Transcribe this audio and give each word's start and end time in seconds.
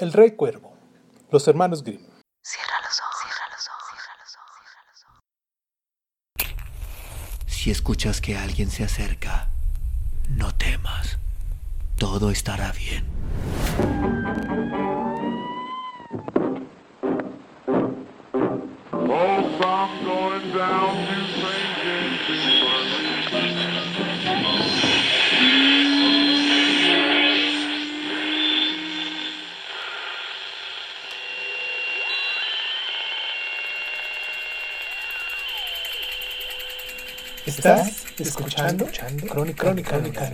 El 0.00 0.14
Rey 0.14 0.30
Cuervo. 0.30 0.72
Los 1.30 1.46
hermanos 1.46 1.84
Grimm. 1.84 2.00
Cierra 2.42 2.72
los 2.82 3.00
ojos, 3.00 3.16
cierra 3.20 3.44
los 3.52 3.68
ojos, 3.68 3.84
cierra 3.90 4.14
los 4.18 4.34
ojos, 4.34 4.64
cierra 4.64 4.86
los 4.92 5.04
ojos. 6.46 7.54
Si 7.54 7.70
escuchas 7.70 8.22
que 8.22 8.38
alguien 8.38 8.70
se 8.70 8.82
acerca, 8.84 9.50
no 10.30 10.54
temas. 10.54 11.18
Todo 11.98 12.30
estará 12.30 12.72
bien. 12.72 13.04
Estás 37.60 38.06
escuchando, 38.18 38.86
Crónica, 39.28 39.64
Crónica, 39.64 39.90
Crónica 39.98 40.30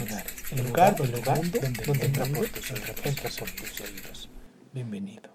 el 0.52 0.64
lugar, 0.64 0.94
el 1.00 1.10
lugar 1.10 1.40
donde, 1.50 1.58
donde 1.84 2.06
entra 2.06 2.24
por 2.24 2.48
tus, 2.48 2.70
entra 2.70 3.30
por 3.36 3.50
tus 3.50 3.80
oídos. 3.80 4.28
Bienvenido. 4.72 5.30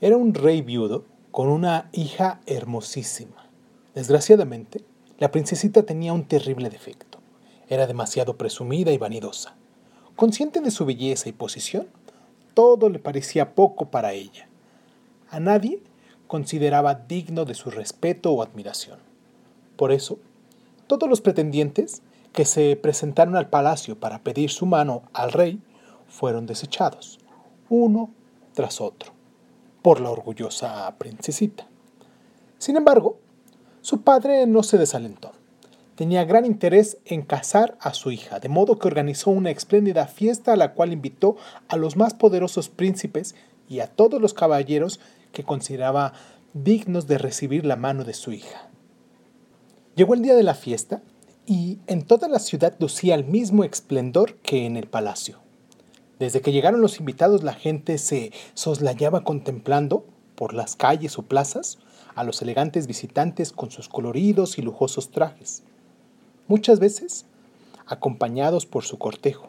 Era 0.00 0.16
un 0.16 0.34
rey 0.34 0.62
viudo 0.62 1.04
con 1.32 1.48
una 1.48 1.88
hija 1.90 2.40
hermosísima. 2.46 3.50
Desgraciadamente, 3.92 4.84
la 5.18 5.32
princesita 5.32 5.82
tenía 5.82 6.12
un 6.12 6.28
terrible 6.28 6.70
defecto. 6.70 7.18
Era 7.68 7.88
demasiado 7.88 8.38
presumida 8.38 8.92
y 8.92 8.98
vanidosa. 8.98 9.56
Consciente 10.14 10.60
de 10.60 10.70
su 10.70 10.86
belleza 10.86 11.28
y 11.28 11.32
posición, 11.32 11.88
todo 12.54 12.88
le 12.88 13.00
parecía 13.00 13.56
poco 13.56 13.86
para 13.90 14.12
ella. 14.12 14.46
A 15.30 15.40
nadie 15.40 15.82
consideraba 16.28 16.94
digno 16.94 17.44
de 17.44 17.54
su 17.54 17.72
respeto 17.72 18.30
o 18.30 18.44
admiración. 18.44 19.00
Por 19.76 19.90
eso, 19.90 20.20
todos 20.86 21.08
los 21.08 21.20
pretendientes 21.20 22.02
que 22.32 22.44
se 22.44 22.76
presentaron 22.76 23.36
al 23.36 23.48
palacio 23.48 23.98
para 23.98 24.20
pedir 24.20 24.50
su 24.50 24.66
mano 24.66 25.02
al 25.12 25.32
rey 25.32 25.60
fueron 26.08 26.46
desechados, 26.46 27.18
uno 27.68 28.10
tras 28.54 28.80
otro, 28.80 29.12
por 29.82 30.00
la 30.00 30.10
orgullosa 30.10 30.94
princesita. 30.98 31.66
Sin 32.58 32.76
embargo, 32.76 33.18
su 33.80 34.02
padre 34.02 34.46
no 34.46 34.62
se 34.62 34.78
desalentó. 34.78 35.32
Tenía 35.94 36.24
gran 36.24 36.44
interés 36.44 36.98
en 37.06 37.22
casar 37.22 37.78
a 37.80 37.94
su 37.94 38.10
hija, 38.10 38.38
de 38.38 38.48
modo 38.48 38.78
que 38.78 38.88
organizó 38.88 39.30
una 39.30 39.50
espléndida 39.50 40.06
fiesta 40.06 40.52
a 40.52 40.56
la 40.56 40.74
cual 40.74 40.92
invitó 40.92 41.36
a 41.68 41.76
los 41.76 41.96
más 41.96 42.12
poderosos 42.12 42.68
príncipes 42.68 43.34
y 43.68 43.80
a 43.80 43.86
todos 43.86 44.20
los 44.20 44.34
caballeros 44.34 45.00
que 45.32 45.44
consideraba 45.44 46.12
dignos 46.52 47.06
de 47.06 47.18
recibir 47.18 47.64
la 47.64 47.76
mano 47.76 48.04
de 48.04 48.14
su 48.14 48.32
hija. 48.32 48.68
Llegó 49.96 50.12
el 50.12 50.20
día 50.20 50.34
de 50.34 50.42
la 50.42 50.54
fiesta 50.54 51.00
y 51.46 51.78
en 51.86 52.02
toda 52.02 52.28
la 52.28 52.38
ciudad 52.38 52.76
lucía 52.78 53.14
el 53.14 53.24
mismo 53.24 53.64
esplendor 53.64 54.34
que 54.34 54.66
en 54.66 54.76
el 54.76 54.86
palacio. 54.86 55.38
Desde 56.18 56.42
que 56.42 56.52
llegaron 56.52 56.82
los 56.82 57.00
invitados 57.00 57.42
la 57.42 57.54
gente 57.54 57.96
se 57.96 58.30
soslayaba 58.52 59.24
contemplando 59.24 60.04
por 60.34 60.52
las 60.52 60.76
calles 60.76 61.18
o 61.18 61.22
plazas 61.22 61.78
a 62.14 62.24
los 62.24 62.42
elegantes 62.42 62.86
visitantes 62.86 63.52
con 63.52 63.70
sus 63.70 63.88
coloridos 63.88 64.58
y 64.58 64.62
lujosos 64.62 65.10
trajes, 65.10 65.62
muchas 66.46 66.78
veces 66.78 67.24
acompañados 67.86 68.66
por 68.66 68.84
su 68.84 68.98
cortejo. 68.98 69.48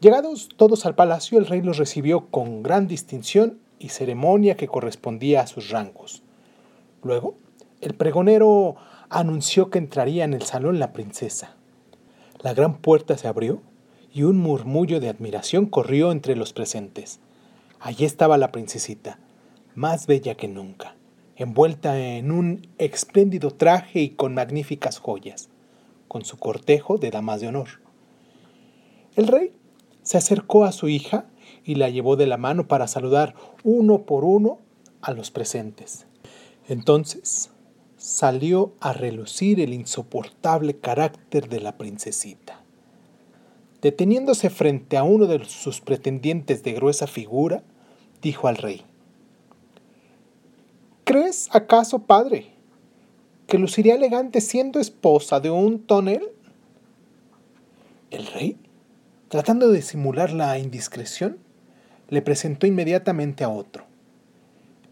Llegados 0.00 0.48
todos 0.56 0.86
al 0.86 0.94
palacio, 0.94 1.38
el 1.38 1.46
rey 1.46 1.62
los 1.62 1.78
recibió 1.78 2.28
con 2.28 2.62
gran 2.62 2.86
distinción 2.86 3.58
y 3.80 3.88
ceremonia 3.88 4.56
que 4.56 4.68
correspondía 4.68 5.40
a 5.40 5.48
sus 5.48 5.70
rangos. 5.70 6.22
Luego, 7.02 7.34
el 7.84 7.94
pregonero 7.94 8.76
anunció 9.10 9.68
que 9.68 9.78
entraría 9.78 10.24
en 10.24 10.32
el 10.32 10.42
salón 10.42 10.78
la 10.78 10.94
princesa. 10.94 11.54
La 12.40 12.54
gran 12.54 12.78
puerta 12.78 13.18
se 13.18 13.28
abrió 13.28 13.60
y 14.10 14.22
un 14.22 14.38
murmullo 14.38 15.00
de 15.00 15.10
admiración 15.10 15.66
corrió 15.66 16.10
entre 16.10 16.34
los 16.34 16.54
presentes. 16.54 17.20
Allí 17.80 18.06
estaba 18.06 18.38
la 18.38 18.52
princesita, 18.52 19.18
más 19.74 20.06
bella 20.06 20.34
que 20.34 20.48
nunca, 20.48 20.96
envuelta 21.36 21.98
en 21.98 22.32
un 22.32 22.68
espléndido 22.78 23.50
traje 23.50 24.00
y 24.00 24.10
con 24.10 24.32
magníficas 24.32 24.98
joyas, 24.98 25.50
con 26.08 26.24
su 26.24 26.38
cortejo 26.38 26.96
de 26.96 27.10
damas 27.10 27.42
de 27.42 27.48
honor. 27.48 27.68
El 29.14 29.26
rey 29.26 29.52
se 30.02 30.16
acercó 30.16 30.64
a 30.64 30.72
su 30.72 30.88
hija 30.88 31.26
y 31.64 31.74
la 31.74 31.90
llevó 31.90 32.16
de 32.16 32.26
la 32.26 32.38
mano 32.38 32.66
para 32.66 32.88
saludar 32.88 33.34
uno 33.62 34.06
por 34.06 34.24
uno 34.24 34.60
a 35.02 35.12
los 35.12 35.30
presentes. 35.30 36.06
Entonces 36.66 37.50
salió 38.04 38.74
a 38.80 38.92
relucir 38.92 39.60
el 39.60 39.72
insoportable 39.72 40.76
carácter 40.76 41.48
de 41.48 41.58
la 41.60 41.78
princesita. 41.78 42.60
Deteniéndose 43.80 44.50
frente 44.50 44.98
a 44.98 45.04
uno 45.04 45.24
de 45.24 45.42
sus 45.46 45.80
pretendientes 45.80 46.62
de 46.62 46.74
gruesa 46.74 47.06
figura, 47.06 47.62
dijo 48.20 48.46
al 48.46 48.58
rey, 48.58 48.82
¿Crees 51.04 51.48
acaso, 51.52 52.00
padre, 52.00 52.48
que 53.46 53.56
luciría 53.56 53.94
elegante 53.94 54.42
siendo 54.42 54.80
esposa 54.80 55.40
de 55.40 55.48
un 55.48 55.78
tonel? 55.78 56.28
El 58.10 58.26
rey, 58.26 58.58
tratando 59.28 59.70
de 59.70 59.80
simular 59.80 60.30
la 60.30 60.58
indiscreción, 60.58 61.38
le 62.10 62.20
presentó 62.20 62.66
inmediatamente 62.66 63.44
a 63.44 63.48
otro. 63.48 63.86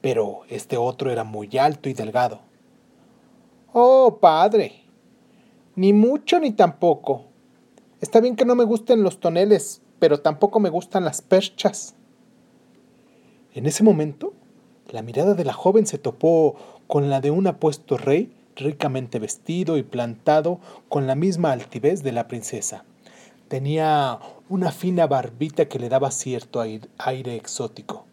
Pero 0.00 0.44
este 0.48 0.78
otro 0.78 1.10
era 1.10 1.24
muy 1.24 1.50
alto 1.58 1.90
y 1.90 1.92
delgado 1.92 2.50
Oh, 3.74 4.18
padre. 4.20 4.82
Ni 5.76 5.94
mucho 5.94 6.38
ni 6.38 6.52
tampoco. 6.52 7.24
Está 8.02 8.20
bien 8.20 8.36
que 8.36 8.44
no 8.44 8.54
me 8.54 8.64
gusten 8.64 9.02
los 9.02 9.18
toneles, 9.18 9.80
pero 9.98 10.20
tampoco 10.20 10.60
me 10.60 10.68
gustan 10.68 11.06
las 11.06 11.22
perchas. 11.22 11.94
En 13.54 13.64
ese 13.64 13.82
momento, 13.82 14.34
la 14.90 15.00
mirada 15.00 15.32
de 15.32 15.46
la 15.46 15.54
joven 15.54 15.86
se 15.86 15.96
topó 15.96 16.56
con 16.86 17.08
la 17.08 17.22
de 17.22 17.30
un 17.30 17.46
apuesto 17.46 17.96
rey 17.96 18.36
ricamente 18.56 19.18
vestido 19.18 19.78
y 19.78 19.82
plantado 19.82 20.60
con 20.90 21.06
la 21.06 21.14
misma 21.14 21.52
altivez 21.52 22.02
de 22.02 22.12
la 22.12 22.28
princesa. 22.28 22.84
Tenía 23.48 24.18
una 24.50 24.70
fina 24.70 25.06
barbita 25.06 25.66
que 25.66 25.78
le 25.78 25.88
daba 25.88 26.10
cierto 26.10 26.60
aire 26.60 27.36
exótico. 27.36 28.04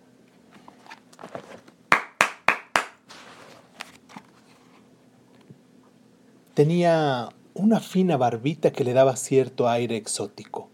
Tenía 6.59 7.29
una 7.53 7.79
fina 7.79 8.17
barbita 8.17 8.73
que 8.73 8.83
le 8.83 8.91
daba 8.91 9.15
cierto 9.15 9.69
aire 9.69 9.95
exótico. 9.95 10.67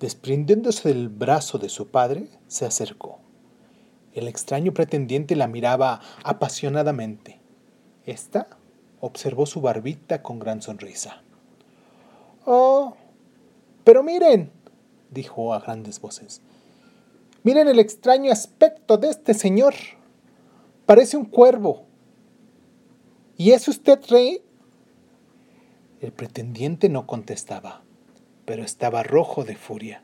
Desprendiéndose 0.00 0.86
del 0.90 1.08
brazo 1.08 1.56
de 1.56 1.70
su 1.70 1.88
padre, 1.88 2.28
se 2.46 2.66
acercó. 2.66 3.18
El 4.12 4.28
extraño 4.28 4.74
pretendiente 4.74 5.34
la 5.34 5.48
miraba 5.48 6.02
apasionadamente. 6.24 7.40
Esta 8.04 8.48
observó 9.00 9.46
su 9.46 9.62
barbita 9.62 10.22
con 10.22 10.38
gran 10.38 10.60
sonrisa. 10.60 11.22
Oh, 12.44 12.94
pero 13.84 14.02
miren, 14.02 14.52
dijo 15.10 15.54
a 15.54 15.60
grandes 15.60 16.02
voces. 16.02 16.42
Miren 17.44 17.66
el 17.68 17.78
extraño 17.78 18.30
aspecto 18.30 18.98
de 18.98 19.08
este 19.08 19.32
señor. 19.32 19.72
Parece 20.84 21.16
un 21.16 21.24
cuervo. 21.24 21.86
¿Y 23.38 23.52
es 23.52 23.68
usted 23.68 24.00
rey? 24.10 24.42
El 26.00 26.12
pretendiente 26.12 26.88
no 26.88 27.08
contestaba, 27.08 27.82
pero 28.44 28.62
estaba 28.62 29.02
rojo 29.02 29.42
de 29.42 29.56
furia. 29.56 30.00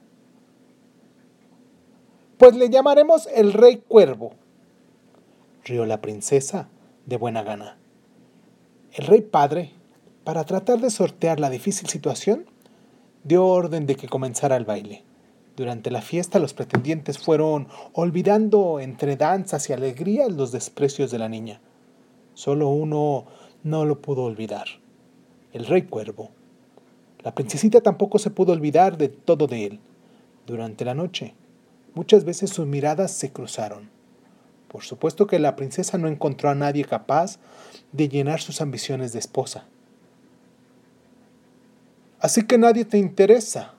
Pues 2.37 2.57
le 2.57 2.69
llamaremos 2.69 3.29
el 3.33 3.53
rey 3.53 3.77
cuervo, 3.77 4.33
rió 5.63 5.87
la 5.87 6.01
princesa 6.01 6.69
de 7.07 7.17
buena 7.17 7.45
gana. 7.45 7.79
El 8.93 9.07
rey 9.07 9.21
padre, 9.21 9.71
para 10.25 10.43
tratar 10.43 10.81
de 10.81 10.91
sortear 10.91 11.39
la 11.39 11.49
difícil 11.49 11.89
situación, 11.89 12.47
dio 13.23 13.47
orden 13.47 13.87
de 13.87 13.95
que 13.95 14.09
comenzara 14.09 14.57
el 14.57 14.65
baile. 14.65 15.05
Durante 15.57 15.93
la 15.93 16.03
fiesta 16.03 16.41
los 16.41 16.55
pretendientes 16.55 17.19
fueron 17.19 17.69
olvidando 17.93 18.81
entre 18.81 19.15
danzas 19.15 19.71
y 19.71 19.75
alegrías 19.75 20.33
los 20.33 20.51
desprecios 20.51 21.13
de 21.13 21.21
la 21.21 21.29
niña. 21.29 21.61
Solo 22.35 22.69
uno 22.69 23.27
no 23.63 23.85
lo 23.85 24.01
pudo 24.01 24.25
olvidar 24.25 24.67
el 25.55 25.65
rey 25.67 25.83
cuervo. 25.83 26.31
La 27.23 27.35
princesita 27.35 27.81
tampoco 27.81 28.19
se 28.19 28.29
pudo 28.29 28.53
olvidar 28.53 28.99
de 28.99 29.09
todo 29.09 29.47
de 29.47 29.65
él. 29.65 29.81
Durante 30.47 30.85
la 30.85 30.95
noche, 30.95 31.33
muchas 31.95 32.25
veces 32.25 32.51
sus 32.51 32.67
miradas 32.67 33.13
se 33.13 33.33
cruzaron. 33.33 33.89
Por 34.69 34.83
supuesto 34.83 35.27
que 35.27 35.39
la 35.39 35.57
princesa 35.57 35.97
no 35.97 36.09
encontró 36.09 36.51
a 36.51 36.55
nadie 36.55 36.85
capaz 36.85 37.39
de 37.93 38.09
llenar 38.09 38.41
sus 38.43 38.61
ambiciones 38.61 39.13
de 39.13 39.21
esposa. 39.21 39.65
¿Así 42.19 42.43
que 42.43 42.59
nadie 42.59 42.85
te 42.85 42.99
interesa? 42.99 43.75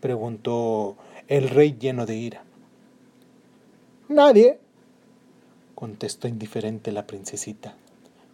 preguntó 0.00 0.96
el 1.28 1.48
rey 1.48 1.76
lleno 1.80 2.04
de 2.04 2.16
ira. 2.16 2.44
Nadie, 4.08 4.58
contestó 5.74 6.28
indiferente 6.28 6.92
la 6.92 7.06
princesita, 7.06 7.74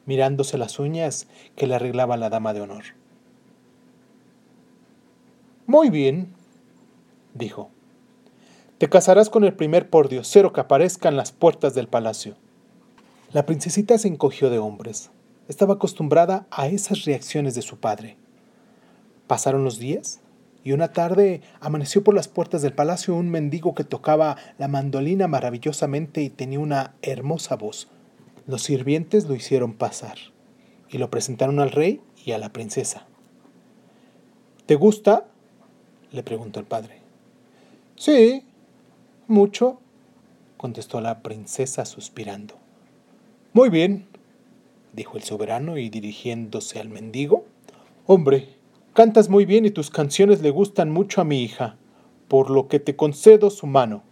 mirándose 0.08 0.56
las 0.56 0.78
uñas 0.78 1.28
que 1.54 1.66
le 1.66 1.74
arreglaba 1.74 2.16
la 2.16 2.30
dama 2.30 2.54
de 2.54 2.62
honor. 2.62 2.84
Muy 5.66 5.90
bien, 5.90 6.32
dijo. 7.34 7.68
Te 8.78 8.88
casarás 8.88 9.28
con 9.28 9.44
el 9.44 9.52
primer 9.52 9.90
pordiosero 9.90 10.54
que 10.54 10.62
aparezca 10.62 11.10
en 11.10 11.18
las 11.18 11.30
puertas 11.30 11.74
del 11.74 11.88
palacio. 11.88 12.36
La 13.34 13.44
princesita 13.44 13.98
se 13.98 14.08
encogió 14.08 14.48
de 14.48 14.58
hombres. 14.58 15.10
Estaba 15.46 15.74
acostumbrada 15.74 16.46
a 16.50 16.68
esas 16.68 17.04
reacciones 17.04 17.54
de 17.54 17.60
su 17.60 17.76
padre. 17.76 18.16
Pasaron 19.26 19.62
los 19.62 19.78
días 19.78 20.20
y 20.64 20.72
una 20.72 20.94
tarde 20.94 21.42
amaneció 21.60 22.02
por 22.02 22.14
las 22.14 22.28
puertas 22.28 22.62
del 22.62 22.72
palacio 22.72 23.14
un 23.14 23.28
mendigo 23.28 23.74
que 23.74 23.84
tocaba 23.84 24.38
la 24.56 24.68
mandolina 24.68 25.28
maravillosamente 25.28 26.22
y 26.22 26.30
tenía 26.30 26.60
una 26.60 26.94
hermosa 27.02 27.56
voz. 27.56 27.88
Los 28.48 28.62
sirvientes 28.62 29.26
lo 29.26 29.34
hicieron 29.34 29.74
pasar 29.74 30.16
y 30.88 30.96
lo 30.96 31.10
presentaron 31.10 31.60
al 31.60 31.70
rey 31.70 32.00
y 32.24 32.32
a 32.32 32.38
la 32.38 32.50
princesa. 32.50 33.06
¿Te 34.64 34.74
gusta? 34.74 35.28
le 36.12 36.22
preguntó 36.22 36.58
el 36.58 36.64
padre. 36.64 37.02
Sí, 37.96 38.44
mucho, 39.26 39.80
contestó 40.56 41.02
la 41.02 41.22
princesa 41.22 41.84
suspirando. 41.84 42.54
Muy 43.52 43.68
bien, 43.68 44.06
dijo 44.94 45.18
el 45.18 45.24
soberano 45.24 45.76
y 45.76 45.90
dirigiéndose 45.90 46.80
al 46.80 46.88
mendigo. 46.88 47.44
Hombre, 48.06 48.48
cantas 48.94 49.28
muy 49.28 49.44
bien 49.44 49.66
y 49.66 49.70
tus 49.70 49.90
canciones 49.90 50.40
le 50.40 50.52
gustan 50.52 50.90
mucho 50.90 51.20
a 51.20 51.24
mi 51.24 51.42
hija, 51.42 51.76
por 52.28 52.48
lo 52.48 52.66
que 52.66 52.80
te 52.80 52.96
concedo 52.96 53.50
su 53.50 53.66
mano. 53.66 54.04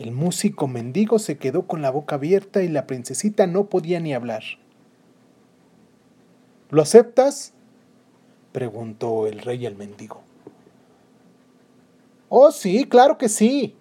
El 0.00 0.12
músico 0.12 0.66
mendigo 0.66 1.18
se 1.18 1.36
quedó 1.36 1.66
con 1.66 1.82
la 1.82 1.90
boca 1.90 2.14
abierta 2.14 2.62
y 2.62 2.68
la 2.68 2.86
princesita 2.86 3.46
no 3.46 3.66
podía 3.66 4.00
ni 4.00 4.14
hablar. 4.14 4.42
¿Lo 6.70 6.80
aceptas? 6.80 7.52
preguntó 8.50 9.26
el 9.26 9.40
rey 9.40 9.66
al 9.66 9.76
mendigo. 9.76 10.22
Oh, 12.30 12.50
sí, 12.50 12.86
claro 12.86 13.18
que 13.18 13.28
sí, 13.28 13.76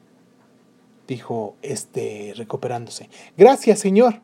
dijo 1.08 1.56
este 1.62 2.34
recuperándose. 2.36 3.10
Gracias, 3.38 3.80
señor. 3.80 4.16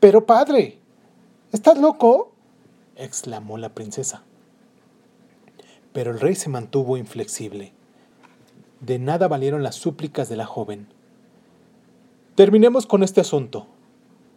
Pero 0.00 0.26
padre, 0.26 0.80
¿estás 1.52 1.78
loco? 1.78 2.32
exclamó 2.96 3.56
la 3.56 3.68
princesa. 3.68 4.24
Pero 5.92 6.10
el 6.10 6.18
rey 6.18 6.34
se 6.34 6.48
mantuvo 6.48 6.96
inflexible. 6.96 7.72
De 8.82 8.98
nada 8.98 9.28
valieron 9.28 9.62
las 9.62 9.76
súplicas 9.76 10.28
de 10.28 10.34
la 10.34 10.44
joven. 10.44 10.88
Terminemos 12.34 12.84
con 12.84 13.04
este 13.04 13.20
asunto, 13.20 13.68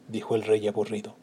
dijo 0.08 0.36
el 0.36 0.44
rey 0.44 0.68
aburrido. 0.68 1.16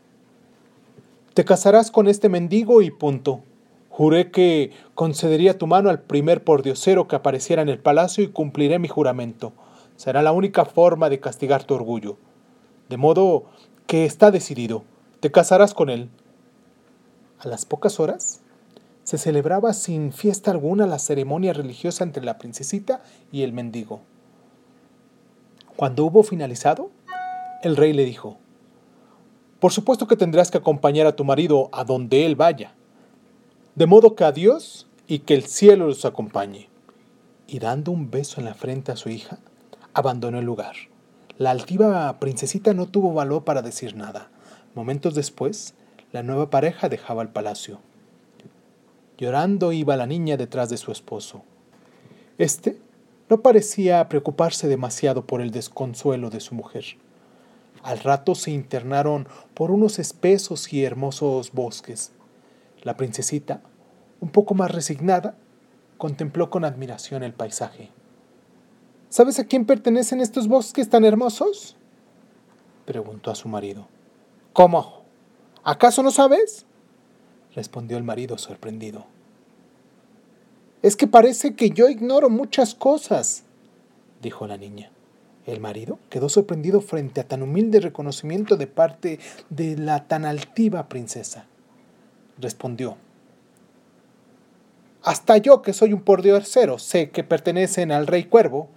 Te 1.32 1.44
casarás 1.44 1.92
con 1.92 2.08
este 2.08 2.28
mendigo 2.28 2.82
y 2.82 2.90
punto. 2.90 3.44
Juré 3.90 4.32
que 4.32 4.72
concedería 4.96 5.56
tu 5.56 5.68
mano 5.68 5.88
al 5.88 6.00
primer 6.00 6.42
pordiosero 6.42 7.06
que 7.06 7.14
apareciera 7.14 7.62
en 7.62 7.68
el 7.68 7.78
palacio 7.78 8.24
y 8.24 8.28
cumpliré 8.28 8.80
mi 8.80 8.88
juramento. 8.88 9.52
Será 9.94 10.20
la 10.22 10.32
única 10.32 10.64
forma 10.64 11.08
de 11.08 11.20
castigar 11.20 11.62
tu 11.62 11.74
orgullo. 11.74 12.16
De 12.88 12.96
modo 12.96 13.44
que 13.86 14.04
está 14.04 14.32
decidido. 14.32 14.82
Te 15.20 15.30
casarás 15.30 15.74
con 15.74 15.90
él. 15.90 16.10
A 17.38 17.46
las 17.46 17.66
pocas 17.66 18.00
horas 18.00 18.41
se 19.04 19.18
celebraba 19.18 19.72
sin 19.72 20.12
fiesta 20.12 20.50
alguna 20.50 20.86
la 20.86 20.98
ceremonia 20.98 21.52
religiosa 21.52 22.04
entre 22.04 22.24
la 22.24 22.38
princesita 22.38 23.02
y 23.30 23.42
el 23.42 23.52
mendigo. 23.52 24.00
Cuando 25.76 26.04
hubo 26.04 26.22
finalizado, 26.22 26.90
el 27.62 27.76
rey 27.76 27.92
le 27.92 28.04
dijo, 28.04 28.38
Por 29.60 29.72
supuesto 29.72 30.06
que 30.06 30.16
tendrás 30.16 30.50
que 30.50 30.58
acompañar 30.58 31.06
a 31.06 31.16
tu 31.16 31.24
marido 31.24 31.68
a 31.72 31.84
donde 31.84 32.26
él 32.26 32.36
vaya 32.36 32.74
de 33.74 33.86
modo 33.86 34.14
que 34.14 34.24
adiós 34.24 34.86
y 35.06 35.20
que 35.20 35.32
el 35.32 35.44
cielo 35.44 35.86
los 35.86 36.04
acompañe. 36.04 36.68
Y 37.46 37.58
dando 37.58 37.90
un 37.90 38.10
beso 38.10 38.38
en 38.38 38.44
la 38.44 38.54
frente 38.54 38.92
a 38.92 38.96
su 38.96 39.08
hija, 39.08 39.38
abandonó 39.94 40.38
el 40.38 40.44
lugar. 40.44 40.76
La 41.38 41.50
altiva 41.50 42.18
princesita 42.18 42.74
no 42.74 42.86
tuvo 42.86 43.14
valor 43.14 43.44
para 43.44 43.62
decir 43.62 43.96
nada. 43.96 44.30
Momentos 44.74 45.14
después, 45.14 45.74
la 46.12 46.22
nueva 46.22 46.50
pareja 46.50 46.90
dejaba 46.90 47.22
el 47.22 47.30
palacio. 47.30 47.80
Llorando 49.22 49.70
iba 49.70 49.96
la 49.96 50.08
niña 50.08 50.36
detrás 50.36 50.68
de 50.68 50.76
su 50.76 50.90
esposo. 50.90 51.44
Este 52.38 52.80
no 53.30 53.40
parecía 53.40 54.08
preocuparse 54.08 54.66
demasiado 54.66 55.28
por 55.28 55.40
el 55.40 55.52
desconsuelo 55.52 56.28
de 56.28 56.40
su 56.40 56.56
mujer. 56.56 56.84
Al 57.84 58.00
rato 58.00 58.34
se 58.34 58.50
internaron 58.50 59.28
por 59.54 59.70
unos 59.70 60.00
espesos 60.00 60.72
y 60.72 60.84
hermosos 60.84 61.52
bosques. 61.52 62.10
La 62.82 62.96
princesita, 62.96 63.60
un 64.18 64.30
poco 64.30 64.54
más 64.54 64.72
resignada, 64.72 65.36
contempló 65.98 66.50
con 66.50 66.64
admiración 66.64 67.22
el 67.22 67.32
paisaje. 67.32 67.90
¿Sabes 69.08 69.38
a 69.38 69.44
quién 69.44 69.66
pertenecen 69.66 70.20
estos 70.20 70.48
bosques 70.48 70.90
tan 70.90 71.04
hermosos? 71.04 71.76
preguntó 72.86 73.30
a 73.30 73.36
su 73.36 73.46
marido. 73.46 73.86
¿Cómo? 74.52 75.04
¿Acaso 75.62 76.02
no 76.02 76.10
sabes? 76.10 76.66
respondió 77.54 77.98
el 77.98 78.02
marido 78.02 78.36
sorprendido. 78.36 79.11
Es 80.82 80.96
que 80.96 81.06
parece 81.06 81.54
que 81.54 81.70
yo 81.70 81.88
ignoro 81.88 82.28
muchas 82.28 82.74
cosas, 82.74 83.44
dijo 84.20 84.46
la 84.46 84.56
niña. 84.56 84.90
El 85.46 85.60
marido 85.60 85.98
quedó 86.10 86.28
sorprendido 86.28 86.80
frente 86.80 87.20
a 87.20 87.26
tan 87.26 87.42
humilde 87.42 87.80
reconocimiento 87.80 88.56
de 88.56 88.66
parte 88.66 89.18
de 89.50 89.76
la 89.76 90.06
tan 90.06 90.24
altiva 90.24 90.88
princesa 90.88 91.46
respondió. 92.42 92.96
Hasta 95.02 95.36
yo, 95.38 95.62
que 95.62 95.72
soy 95.72 95.92
un 95.92 96.02
pordiosero, 96.02 96.78
sé 96.78 97.10
que 97.10 97.24
pertenecen 97.24 97.90
al 97.90 98.06
rey 98.06 98.24
cuervo. 98.24 98.68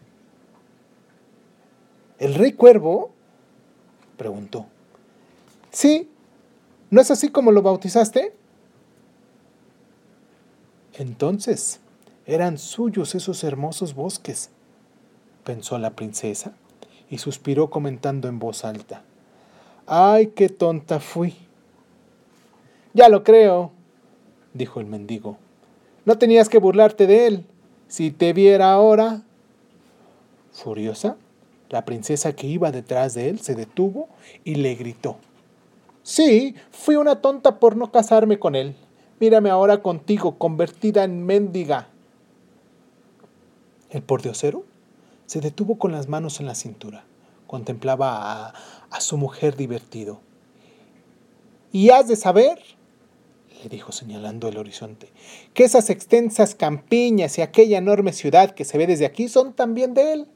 ¿El 2.17 2.33
rey 2.33 2.53
cuervo? 2.53 3.11
preguntó. 4.17 4.65
Sí, 5.71 6.09
¿no 6.89 7.01
es 7.01 7.11
así 7.11 7.29
como 7.29 7.51
lo 7.51 7.61
bautizaste? 7.61 8.33
Entonces, 10.93 11.79
eran 12.25 12.57
suyos 12.57 13.15
esos 13.15 13.43
hermosos 13.43 13.93
bosques, 13.93 14.49
pensó 15.43 15.77
la 15.77 15.91
princesa, 15.91 16.53
y 17.09 17.19
suspiró 17.19 17.69
comentando 17.69 18.27
en 18.27 18.39
voz 18.39 18.65
alta. 18.65 19.03
¡Ay, 19.85 20.27
qué 20.27 20.49
tonta 20.49 20.99
fui! 20.99 21.35
Ya 22.93 23.09
lo 23.09 23.23
creo, 23.23 23.71
dijo 24.53 24.79
el 24.79 24.85
mendigo. 24.85 25.37
No 26.05 26.17
tenías 26.17 26.49
que 26.49 26.59
burlarte 26.59 27.07
de 27.07 27.27
él. 27.27 27.45
Si 27.87 28.11
te 28.11 28.33
viera 28.33 28.71
ahora. 28.71 29.23
Furiosa, 30.51 31.17
la 31.69 31.83
princesa 31.83 32.33
que 32.33 32.47
iba 32.47 32.71
detrás 32.71 33.13
de 33.13 33.29
él 33.29 33.39
se 33.39 33.55
detuvo 33.55 34.07
y 34.43 34.55
le 34.55 34.75
gritó. 34.75 35.17
Sí, 36.03 36.55
fui 36.71 36.95
una 36.95 37.21
tonta 37.21 37.59
por 37.59 37.75
no 37.75 37.91
casarme 37.91 38.39
con 38.39 38.55
él. 38.55 38.75
Mírame 39.19 39.49
ahora 39.49 39.81
contigo, 39.81 40.37
convertida 40.37 41.03
en 41.03 41.25
mendiga. 41.25 41.89
El 43.95 44.03
pordiosero 44.03 44.65
se 45.25 45.39
detuvo 45.39 45.77
con 45.77 45.93
las 45.93 46.09
manos 46.09 46.41
en 46.41 46.47
la 46.47 46.55
cintura. 46.55 47.05
Contemplaba 47.47 48.49
a, 48.49 48.53
a 48.89 48.99
su 48.99 49.15
mujer 49.15 49.55
divertido. 49.55 50.19
Y 51.71 51.91
has 51.91 52.09
de 52.09 52.17
saber, 52.17 52.59
dijo 53.69 53.93
señalando 53.93 54.49
el 54.49 54.57
horizonte, 54.57 55.13
que 55.53 55.63
esas 55.63 55.89
extensas 55.89 56.55
campiñas 56.55 57.37
y 57.37 57.41
aquella 57.41 57.77
enorme 57.77 58.11
ciudad 58.11 58.51
que 58.51 58.65
se 58.65 58.77
ve 58.77 58.85
desde 58.85 59.05
aquí 59.05 59.29
son 59.29 59.53
también 59.53 59.93
de 59.93 60.11
él. 60.11 60.27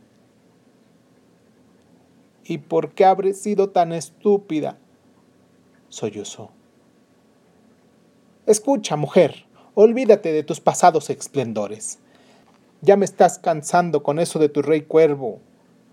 ¿Y 2.45 2.59
por 2.59 2.93
qué 2.93 3.03
habré 3.03 3.33
sido 3.33 3.71
tan 3.71 3.91
estúpida? 3.91 4.77
sollozó. 5.89 6.51
Escucha, 8.45 8.95
mujer, 8.95 9.47
olvídate 9.73 10.31
de 10.31 10.43
tus 10.43 10.61
pasados 10.61 11.09
esplendores. 11.09 11.99
Ya 12.81 12.95
me 12.95 13.05
estás 13.05 13.39
cansando 13.39 14.03
con 14.03 14.19
eso 14.19 14.39
de 14.39 14.49
tu 14.49 14.61
rey 14.61 14.81
cuervo. 14.81 15.39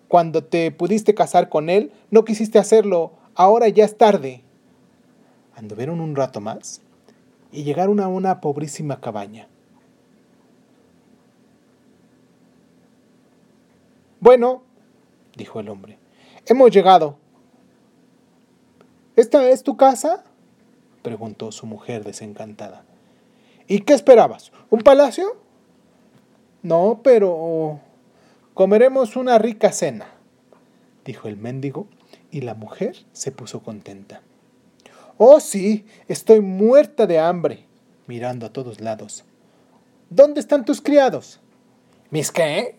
Cuando 0.08 0.44
te 0.44 0.70
pudiste 0.70 1.14
casar 1.14 1.48
con 1.48 1.68
él, 1.68 1.92
no 2.10 2.24
quisiste 2.24 2.58
hacerlo, 2.58 3.12
ahora 3.34 3.68
ya 3.68 3.84
es 3.84 3.98
tarde. 3.98 4.42
Anduvieron 5.56 6.00
un 6.00 6.14
rato 6.14 6.40
más 6.40 6.80
y 7.50 7.64
llegaron 7.64 8.00
a 8.00 8.08
una 8.08 8.40
pobrísima 8.40 9.00
cabaña. 9.00 9.48
Bueno, 14.20 14.62
dijo 15.36 15.60
el 15.60 15.68
hombre, 15.68 15.98
hemos 16.46 16.70
llegado. 16.70 17.16
¿Esta 19.16 19.48
es 19.48 19.62
tu 19.62 19.76
casa? 19.76 20.24
preguntó 21.02 21.52
su 21.52 21.66
mujer 21.66 22.04
desencantada. 22.04 22.84
¿Y 23.66 23.80
qué 23.80 23.94
esperabas? 23.94 24.52
¿Un 24.70 24.80
palacio? 24.80 25.45
No, 26.66 27.00
pero... 27.04 27.78
comeremos 28.52 29.14
una 29.14 29.38
rica 29.38 29.70
cena, 29.70 30.08
dijo 31.04 31.28
el 31.28 31.36
mendigo, 31.36 31.86
y 32.32 32.40
la 32.40 32.54
mujer 32.54 32.96
se 33.12 33.30
puso 33.30 33.62
contenta. 33.62 34.20
Oh, 35.16 35.38
sí, 35.38 35.86
estoy 36.08 36.40
muerta 36.40 37.06
de 37.06 37.20
hambre, 37.20 37.66
mirando 38.08 38.46
a 38.46 38.52
todos 38.52 38.80
lados. 38.80 39.24
¿Dónde 40.10 40.40
están 40.40 40.64
tus 40.64 40.80
criados? 40.80 41.38
¿Mis 42.10 42.32
qué? 42.32 42.74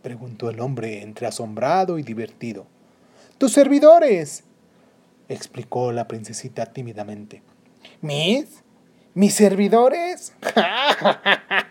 preguntó 0.00 0.48
el 0.48 0.60
hombre 0.60 1.02
entre 1.02 1.26
asombrado 1.26 1.98
y 1.98 2.02
divertido. 2.02 2.64
¡Tus 3.36 3.52
servidores! 3.52 4.44
explicó 5.28 5.92
la 5.92 6.08
princesita 6.08 6.64
tímidamente. 6.72 7.42
¿Mis? 8.00 8.62
¿Mis 9.12 9.34
servidores? 9.34 10.32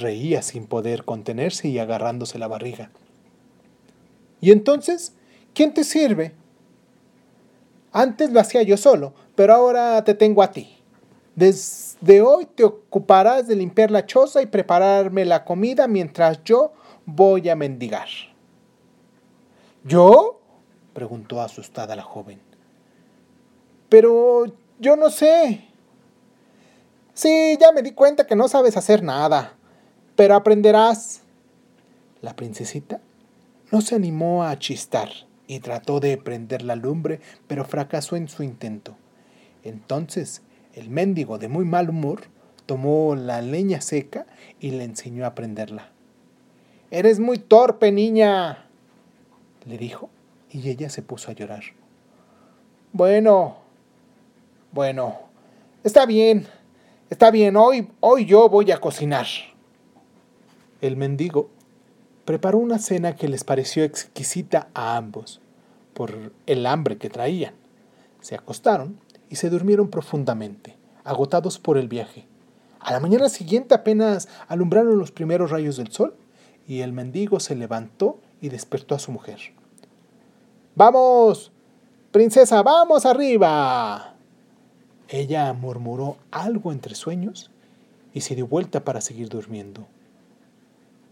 Reía 0.00 0.42
sin 0.42 0.66
poder 0.66 1.04
contenerse 1.04 1.68
y 1.68 1.78
agarrándose 1.78 2.38
la 2.38 2.48
barriga. 2.48 2.90
¿Y 4.40 4.50
entonces? 4.50 5.14
¿Quién 5.54 5.74
te 5.74 5.84
sirve? 5.84 6.32
Antes 7.92 8.32
lo 8.32 8.40
hacía 8.40 8.62
yo 8.62 8.76
solo, 8.76 9.12
pero 9.34 9.54
ahora 9.54 10.02
te 10.04 10.14
tengo 10.14 10.42
a 10.42 10.52
ti. 10.52 10.76
Desde 11.34 12.22
hoy 12.22 12.46
te 12.46 12.64
ocuparás 12.64 13.46
de 13.46 13.56
limpiar 13.56 13.90
la 13.90 14.06
choza 14.06 14.42
y 14.42 14.46
prepararme 14.46 15.24
la 15.24 15.44
comida 15.44 15.86
mientras 15.86 16.42
yo 16.44 16.72
voy 17.04 17.48
a 17.48 17.56
mendigar. 17.56 18.08
¿Yo? 19.84 20.40
preguntó 20.92 21.40
asustada 21.40 21.96
la 21.96 22.02
joven. 22.02 22.40
Pero 23.88 24.46
yo 24.78 24.96
no 24.96 25.10
sé. 25.10 25.66
Sí, 27.14 27.56
ya 27.60 27.72
me 27.72 27.82
di 27.82 27.92
cuenta 27.92 28.26
que 28.26 28.36
no 28.36 28.48
sabes 28.48 28.76
hacer 28.76 29.02
nada, 29.02 29.54
pero 30.20 30.34
aprenderás. 30.34 31.22
La 32.20 32.36
princesita 32.36 33.00
no 33.72 33.80
se 33.80 33.94
animó 33.94 34.44
a 34.44 34.58
chistar 34.58 35.08
y 35.46 35.60
trató 35.60 35.98
de 35.98 36.18
prender 36.18 36.60
la 36.60 36.76
lumbre, 36.76 37.20
pero 37.46 37.64
fracasó 37.64 38.16
en 38.16 38.28
su 38.28 38.42
intento. 38.42 38.98
Entonces 39.64 40.42
el 40.74 40.90
mendigo, 40.90 41.38
de 41.38 41.48
muy 41.48 41.64
mal 41.64 41.88
humor, 41.88 42.24
tomó 42.66 43.16
la 43.16 43.40
leña 43.40 43.80
seca 43.80 44.26
y 44.60 44.72
le 44.72 44.84
enseñó 44.84 45.24
a 45.24 45.34
prenderla. 45.34 45.88
Eres 46.90 47.18
muy 47.18 47.38
torpe, 47.38 47.90
niña, 47.90 48.66
le 49.64 49.78
dijo, 49.78 50.10
y 50.50 50.68
ella 50.68 50.90
se 50.90 51.00
puso 51.00 51.30
a 51.30 51.34
llorar. 51.34 51.62
Bueno, 52.92 53.56
bueno, 54.70 55.18
está 55.82 56.04
bien, 56.04 56.46
está 57.08 57.30
bien, 57.30 57.56
hoy, 57.56 57.88
hoy 58.00 58.26
yo 58.26 58.50
voy 58.50 58.70
a 58.70 58.76
cocinar. 58.76 59.24
El 60.80 60.96
mendigo 60.96 61.50
preparó 62.24 62.56
una 62.56 62.78
cena 62.78 63.14
que 63.14 63.28
les 63.28 63.44
pareció 63.44 63.84
exquisita 63.84 64.68
a 64.72 64.96
ambos, 64.96 65.40
por 65.92 66.32
el 66.46 66.64
hambre 66.64 66.96
que 66.96 67.10
traían. 67.10 67.54
Se 68.20 68.34
acostaron 68.34 68.98
y 69.28 69.36
se 69.36 69.50
durmieron 69.50 69.88
profundamente, 69.88 70.76
agotados 71.04 71.58
por 71.58 71.76
el 71.76 71.88
viaje. 71.88 72.26
A 72.78 72.92
la 72.92 73.00
mañana 73.00 73.28
siguiente 73.28 73.74
apenas 73.74 74.28
alumbraron 74.48 74.98
los 74.98 75.10
primeros 75.10 75.50
rayos 75.50 75.76
del 75.76 75.92
sol 75.92 76.14
y 76.66 76.80
el 76.80 76.94
mendigo 76.94 77.40
se 77.40 77.56
levantó 77.56 78.18
y 78.40 78.48
despertó 78.48 78.94
a 78.94 78.98
su 78.98 79.12
mujer. 79.12 79.38
¡Vamos! 80.74 81.52
Princesa, 82.10 82.62
vamos 82.62 83.04
arriba. 83.04 84.14
Ella 85.08 85.52
murmuró 85.52 86.16
algo 86.30 86.72
entre 86.72 86.94
sueños 86.94 87.50
y 88.14 88.22
se 88.22 88.34
dio 88.34 88.46
vuelta 88.46 88.82
para 88.82 89.00
seguir 89.00 89.28
durmiendo. 89.28 89.86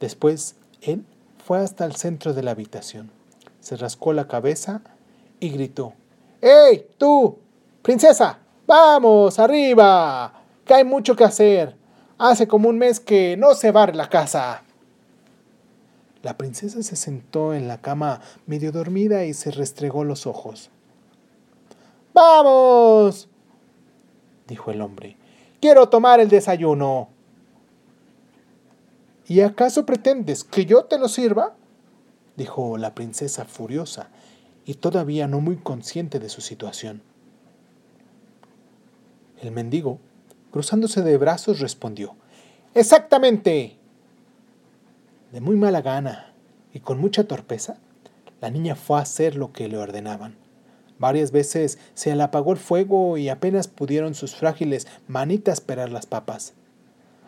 Después, 0.01 0.57
él 0.83 1.05
fue 1.45 1.59
hasta 1.59 1.85
el 1.85 1.97
centro 1.97 2.35
de 2.35 2.43
la 2.43 2.53
habitación, 2.53 3.11
se 3.61 3.77
rascó 3.77 4.13
la 4.13 4.29
cabeza 4.29 4.83
y 5.41 5.51
gritó, 5.51 5.95
¡Ey, 6.41 6.87
tú! 6.99 7.39
Princesa, 7.83 8.39
vamos, 8.67 9.39
arriba, 9.39 10.33
que 10.65 10.75
hay 10.75 10.85
mucho 10.85 11.17
que 11.17 11.25
hacer. 11.25 11.77
Hace 12.19 12.47
como 12.49 12.69
un 12.69 12.79
mes 12.79 13.01
que 13.01 13.37
no 13.37 13.55
se 13.55 13.71
barre 13.71 13.95
la 13.95 14.09
casa. 14.09 14.63
La 16.23 16.37
princesa 16.37 16.83
se 16.83 16.97
sentó 16.97 17.55
en 17.55 17.69
la 17.69 17.81
cama 17.81 18.21
medio 18.47 18.73
dormida 18.73 19.25
y 19.25 19.35
se 19.35 19.51
restregó 19.53 20.05
los 20.05 20.27
ojos. 20.27 20.71
¡Vamos! 22.13 23.29
dijo 24.49 24.71
el 24.71 24.81
hombre. 24.81 25.17
Quiero 25.61 25.89
tomar 25.89 26.21
el 26.21 26.29
desayuno. 26.29 27.09
¿Y 29.29 29.43
acaso 29.43 29.85
pretendes 29.85 30.43
que 30.43 30.65
yo 30.65 30.87
te 30.87 30.99
lo 30.99 31.07
sirva? 31.07 31.55
dijo 32.37 32.79
la 32.79 32.95
princesa 32.95 33.45
furiosa 33.45 34.09
y 34.65 34.75
todavía 34.75 35.29
no 35.29 35.41
muy 35.43 35.57
consciente 35.57 36.19
de 36.19 36.31
su 36.31 36.41
situación. 36.41 37.03
El 39.43 39.51
mendigo, 39.53 39.99
cruzándose 40.51 41.03
de 41.03 41.19
brazos, 41.19 41.61
respondió, 41.61 42.17
Exactamente. 42.75 43.77
De 45.31 45.41
muy 45.43 45.57
mala 45.57 45.83
gana 45.83 46.33
y 46.73 46.81
con 46.81 46.99
mucha 46.99 47.25
torpeza, 47.25 47.77
la 48.41 48.51
niña 48.51 48.77
fue 48.77 48.99
a 48.99 49.03
hacer 49.03 49.37
lo 49.37 49.53
que 49.53 49.69
le 49.69 49.77
ordenaban. 49.77 50.37
Varias 50.99 51.33
veces 51.33 51.79
se 51.93 52.17
le 52.17 52.23
apagó 52.23 52.53
el 52.53 52.59
fuego 52.59 53.19
y 53.19 53.29
apenas 53.29 53.69
pudieron 53.69 54.15
sus 54.15 54.35
frágiles 54.35 54.87
manitas 55.07 55.61
perar 55.61 55.91
las 55.91 56.07
papas. 56.07 56.55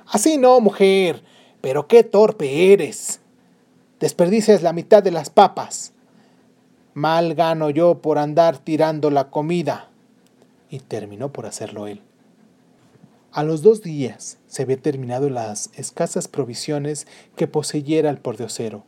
Así 0.06 0.38
no, 0.38 0.60
mujer, 0.60 1.22
pero 1.60 1.86
qué 1.86 2.04
torpe 2.04 2.72
eres. 2.72 3.20
Desperdicias 3.98 4.62
la 4.62 4.72
mitad 4.72 5.02
de 5.02 5.10
las 5.10 5.30
papas. 5.30 5.92
Mal 6.94 7.34
gano 7.34 7.70
yo 7.70 8.00
por 8.00 8.18
andar 8.18 8.58
tirando 8.58 9.10
la 9.10 9.30
comida 9.30 9.90
y 10.70 10.80
terminó 10.80 11.32
por 11.32 11.46
hacerlo 11.46 11.86
él. 11.86 12.00
A 13.32 13.44
los 13.44 13.62
dos 13.62 13.82
días 13.82 14.38
se 14.48 14.62
había 14.62 14.80
terminado 14.80 15.30
las 15.30 15.70
escasas 15.76 16.26
provisiones 16.26 17.06
que 17.36 17.46
poseyera 17.46 18.10
el 18.10 18.18
pordiosero, 18.18 18.84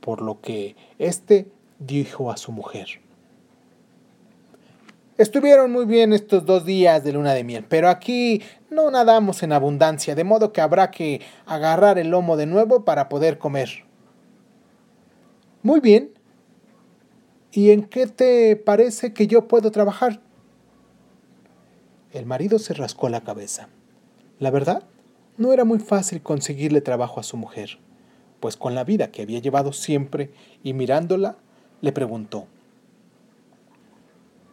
por 0.00 0.22
lo 0.22 0.40
que 0.40 0.74
éste 0.98 1.48
dijo 1.78 2.30
a 2.30 2.38
su 2.38 2.50
mujer. 2.50 3.00
Estuvieron 5.18 5.72
muy 5.72 5.84
bien 5.84 6.12
estos 6.12 6.46
dos 6.46 6.64
días 6.64 7.02
de 7.02 7.12
luna 7.12 7.34
de 7.34 7.42
miel, 7.42 7.66
pero 7.68 7.88
aquí 7.88 8.40
no 8.70 8.88
nadamos 8.92 9.42
en 9.42 9.52
abundancia, 9.52 10.14
de 10.14 10.22
modo 10.22 10.52
que 10.52 10.60
habrá 10.60 10.92
que 10.92 11.22
agarrar 11.44 11.98
el 11.98 12.10
lomo 12.10 12.36
de 12.36 12.46
nuevo 12.46 12.84
para 12.84 13.08
poder 13.08 13.36
comer. 13.36 13.84
Muy 15.64 15.80
bien. 15.80 16.12
¿Y 17.50 17.72
en 17.72 17.82
qué 17.82 18.06
te 18.06 18.54
parece 18.54 19.12
que 19.12 19.26
yo 19.26 19.48
puedo 19.48 19.72
trabajar? 19.72 20.20
El 22.12 22.24
marido 22.24 22.60
se 22.60 22.74
rascó 22.74 23.08
la 23.08 23.22
cabeza. 23.22 23.68
La 24.38 24.52
verdad, 24.52 24.84
no 25.36 25.52
era 25.52 25.64
muy 25.64 25.80
fácil 25.80 26.22
conseguirle 26.22 26.80
trabajo 26.80 27.18
a 27.18 27.24
su 27.24 27.36
mujer, 27.36 27.80
pues 28.38 28.56
con 28.56 28.76
la 28.76 28.84
vida 28.84 29.10
que 29.10 29.22
había 29.22 29.40
llevado 29.40 29.72
siempre 29.72 30.30
y 30.62 30.74
mirándola, 30.74 31.38
le 31.80 31.90
preguntó, 31.90 32.46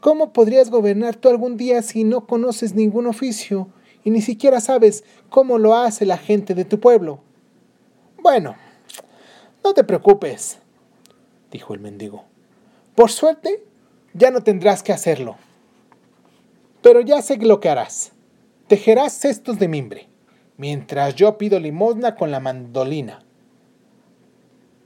¿Cómo 0.06 0.34
podrías 0.34 0.70
gobernar 0.70 1.16
tú 1.16 1.30
algún 1.30 1.58
día 1.58 1.82
si 1.82 2.04
no 2.04 2.28
conoces 2.28 2.76
ningún 2.76 3.08
oficio 3.08 3.70
y 4.04 4.12
ni 4.12 4.22
siquiera 4.22 4.62
sabes 4.62 5.04
cómo 5.32 5.58
lo 5.58 5.74
hace 5.74 6.06
la 6.06 6.20
gente 6.20 6.54
de 6.54 6.64
tu 6.64 6.80
pueblo? 6.80 7.22
Bueno, 8.22 8.56
no 9.64 9.74
te 9.74 9.84
preocupes, 9.84 10.60
dijo 11.50 11.74
el 11.74 11.80
mendigo. 11.80 12.24
Por 12.94 13.10
suerte, 13.10 13.64
ya 14.14 14.30
no 14.30 14.44
tendrás 14.44 14.84
que 14.84 14.94
hacerlo. 14.94 15.38
Pero 16.84 17.02
ya 17.02 17.24
sé 17.24 17.38
lo 17.38 17.60
que 17.60 17.70
harás. 17.70 18.12
Tejerás 18.68 19.12
cestos 19.12 19.58
de 19.58 19.68
mimbre, 19.68 20.08
mientras 20.56 21.16
yo 21.16 21.40
pido 21.40 21.60
limosna 21.60 22.14
con 22.14 22.30
la 22.30 22.40
mandolina. 22.40 23.24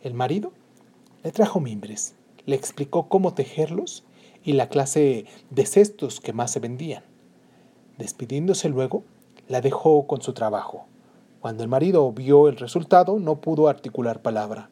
El 0.01 0.13
marido 0.13 0.53
le 1.23 1.33
trajo 1.33 1.59
mimbres, 1.59 2.15
le 2.45 2.55
explicó 2.55 3.09
cómo 3.09 3.33
tejerlos 3.33 4.05
y 4.43 4.53
la 4.53 4.69
clase 4.69 5.25
de 5.49 5.65
cestos 5.65 6.19
que 6.19 6.33
más 6.33 6.51
se 6.51 6.59
vendían. 6.59 7.03
Despidiéndose 7.97 8.69
luego, 8.69 9.03
la 9.47 9.61
dejó 9.61 10.07
con 10.07 10.21
su 10.21 10.33
trabajo. 10.33 10.85
Cuando 11.41 11.63
el 11.63 11.69
marido 11.69 12.11
vio 12.11 12.47
el 12.47 12.57
resultado, 12.57 13.19
no 13.19 13.41
pudo 13.41 13.67
articular 13.67 14.21
palabra. 14.21 14.69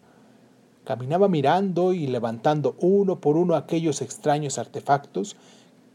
Caminaba 0.83 1.27
mirando 1.27 1.93
y 1.93 2.07
levantando 2.07 2.75
uno 2.79 3.19
por 3.19 3.37
uno 3.37 3.55
aquellos 3.55 4.01
extraños 4.01 4.57
artefactos 4.57 5.35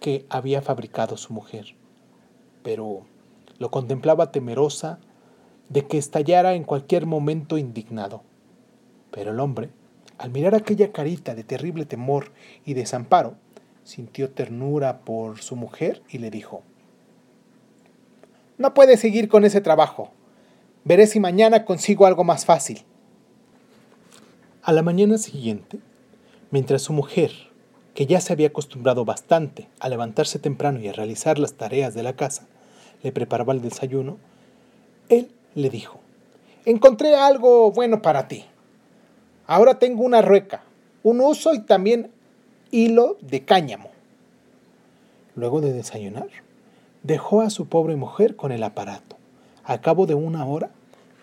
que 0.01 0.27
había 0.29 0.61
fabricado 0.61 1.17
su 1.17 1.33
mujer. 1.33 1.75
Pero 2.63 3.03
lo 3.59 3.71
contemplaba 3.71 4.33
temerosa 4.33 4.99
de 5.69 5.87
que 5.87 5.97
estallara 5.97 6.55
en 6.55 6.65
cualquier 6.65 7.07
momento 7.07 7.57
indignado. 7.57 8.23
Pero 9.11 9.31
el 9.31 9.41
hombre, 9.41 9.71
al 10.19 10.31
mirar 10.31 10.55
aquella 10.55 10.93
carita 10.93 11.35
de 11.35 11.45
terrible 11.45 11.87
temor 11.87 12.33
y 12.65 12.75
desamparo, 12.75 13.35
sintió 13.85 14.31
ternura 14.31 15.01
por 15.01 15.41
su 15.41 15.57
mujer 15.57 16.03
y 16.09 16.19
le 16.19 16.31
dijo, 16.31 16.63
No 18.59 18.75
puedes 18.75 19.01
seguir 19.01 19.29
con 19.29 19.45
ese 19.45 19.61
trabajo. 19.61 20.11
Veré 20.85 21.07
si 21.07 21.21
mañana 21.21 21.65
consigo 21.65 22.07
algo 22.07 22.25
más 22.25 22.45
fácil. 22.45 22.83
A 24.63 24.73
la 24.73 24.83
mañana 24.83 25.19
siguiente, 25.19 25.79
mientras 26.51 26.83
su 26.83 26.93
mujer, 26.93 27.33
que 27.95 28.07
ya 28.07 28.21
se 28.21 28.33
había 28.33 28.49
acostumbrado 28.49 29.05
bastante 29.05 29.69
a 29.81 29.89
levantarse 29.89 30.39
temprano 30.39 30.81
y 30.81 30.89
a 30.89 30.93
realizar 30.93 31.39
las 31.39 31.55
tareas 31.55 31.95
de 31.95 32.03
la 32.03 32.15
casa, 32.15 32.47
le 33.03 33.13
preparaba 33.13 33.53
el 33.53 33.61
desayuno, 33.61 34.19
él 35.09 35.31
le 35.55 35.69
dijo, 35.69 36.01
Encontré 36.65 37.17
algo 37.17 37.73
bueno 37.73 38.03
para 38.03 38.29
ti. 38.29 38.45
Ahora 39.47 39.81
tengo 39.81 40.05
una 40.05 40.23
rueca, 40.23 40.63
un 41.03 41.21
uso 41.21 41.53
y 41.55 41.61
también 41.61 42.13
hilo 42.73 43.19
de 43.21 43.45
cáñamo. 43.45 43.91
Luego 45.37 45.61
de 45.61 45.75
desayunar, 45.75 46.29
dejó 47.03 47.43
a 47.43 47.51
su 47.51 47.67
pobre 47.67 47.97
mujer 47.97 48.35
con 48.35 48.51
el 48.51 48.63
aparato. 48.63 49.17
A 49.63 49.81
cabo 49.83 50.07
de 50.07 50.15
una 50.15 50.47
hora, 50.47 50.71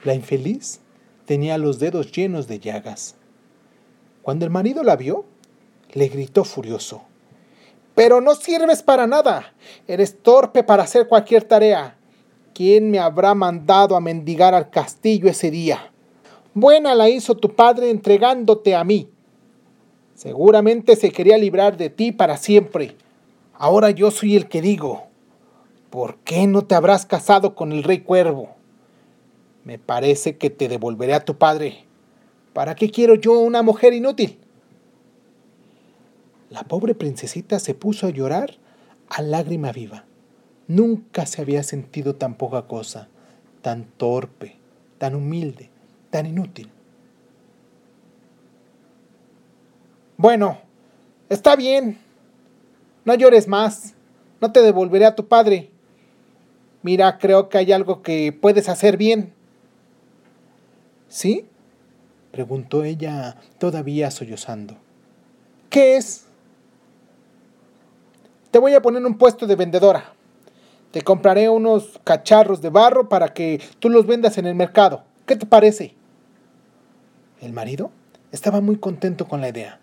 la 0.04 0.14
infeliz 0.14 0.80
tenía 1.26 1.58
los 1.58 1.80
dedos 1.80 2.12
llenos 2.12 2.48
de 2.48 2.60
llagas. 2.60 3.16
Cuando 4.22 4.46
el 4.46 4.52
marido 4.52 4.84
la 4.84 4.96
vio, 4.96 5.26
le 5.94 6.08
gritó 6.08 6.44
furioso. 6.44 7.02
Pero 7.96 8.22
no 8.22 8.36
sirves 8.36 8.84
para 8.84 9.08
nada. 9.08 9.54
Eres 9.88 10.22
torpe 10.22 10.64
para 10.64 10.84
hacer 10.84 11.08
cualquier 11.08 11.44
tarea. 11.44 11.98
¿Quién 12.54 12.92
me 12.92 13.00
habrá 13.00 13.34
mandado 13.34 13.96
a 13.96 14.02
mendigar 14.02 14.54
al 14.54 14.70
castillo 14.70 15.28
ese 15.30 15.50
día? 15.50 15.92
Buena 16.54 16.94
la 16.94 17.10
hizo 17.10 17.36
tu 17.36 17.56
padre 17.56 17.90
entregándote 17.90 18.76
a 18.76 18.84
mí. 18.84 19.10
Seguramente 20.20 20.98
se 20.98 21.12
quería 21.12 21.38
librar 21.38 21.78
de 21.78 21.90
ti 21.90 22.12
para 22.12 22.36
siempre. 22.36 22.98
Ahora 23.54 23.90
yo 23.90 24.12
soy 24.12 24.36
el 24.36 24.50
que 24.50 24.62
digo, 24.62 25.08
¿por 25.90 26.18
qué 26.18 26.46
no 26.46 26.66
te 26.66 26.76
habrás 26.76 27.06
casado 27.06 27.56
con 27.56 27.72
el 27.72 27.84
rey 27.84 28.00
cuervo? 28.00 28.50
Me 29.64 29.80
parece 29.80 30.36
que 30.36 30.50
te 30.50 30.68
devolveré 30.68 31.14
a 31.14 31.24
tu 31.24 31.38
padre. 31.38 31.86
¿Para 32.52 32.76
qué 32.76 32.92
quiero 32.92 33.16
yo 33.16 33.40
una 33.40 33.62
mujer 33.62 33.94
inútil? 33.94 34.38
La 36.50 36.64
pobre 36.64 36.96
princesita 36.96 37.58
se 37.58 37.74
puso 37.74 38.06
a 38.06 38.10
llorar 38.10 38.58
a 39.08 39.22
lágrima 39.22 39.72
viva. 39.72 40.04
Nunca 40.68 41.26
se 41.28 41.42
había 41.42 41.64
sentido 41.64 42.16
tan 42.16 42.36
poca 42.36 42.64
cosa, 42.64 43.08
tan 43.62 43.86
torpe, 43.86 44.58
tan 44.98 45.16
humilde, 45.16 45.70
tan 46.10 46.26
inútil. 46.26 46.70
Bueno, 50.20 50.58
está 51.30 51.56
bien. 51.56 51.98
No 53.06 53.16
llores 53.16 53.48
más. 53.48 53.94
No 54.42 54.52
te 54.52 54.62
devolveré 54.62 55.06
a 55.06 55.16
tu 55.16 55.30
padre. 55.30 55.70
Mira, 56.84 57.18
creo 57.18 57.48
que 57.48 57.58
hay 57.58 57.72
algo 57.72 58.02
que 58.02 58.34
puedes 58.34 58.68
hacer 58.68 58.98
bien. 58.98 59.34
¿Sí? 61.08 61.46
preguntó 62.34 62.84
ella 62.84 63.38
todavía 63.60 64.12
sollozando. 64.12 64.76
¿Qué 65.70 65.96
es? 65.96 66.26
Te 68.52 68.60
voy 68.60 68.74
a 68.74 68.82
poner 68.82 69.06
un 69.06 69.18
puesto 69.18 69.48
de 69.48 69.56
vendedora. 69.56 70.12
Te 70.92 71.02
compraré 71.02 71.48
unos 71.48 71.98
cacharros 72.04 72.62
de 72.62 72.70
barro 72.70 73.08
para 73.08 73.34
que 73.34 73.62
tú 73.80 73.90
los 73.90 74.06
vendas 74.06 74.38
en 74.38 74.48
el 74.48 74.56
mercado. 74.56 75.06
¿Qué 75.26 75.38
te 75.38 75.46
parece? 75.46 75.96
El 77.40 77.54
marido 77.54 77.90
estaba 78.34 78.60
muy 78.60 78.78
contento 78.80 79.26
con 79.26 79.40
la 79.40 79.48
idea, 79.48 79.80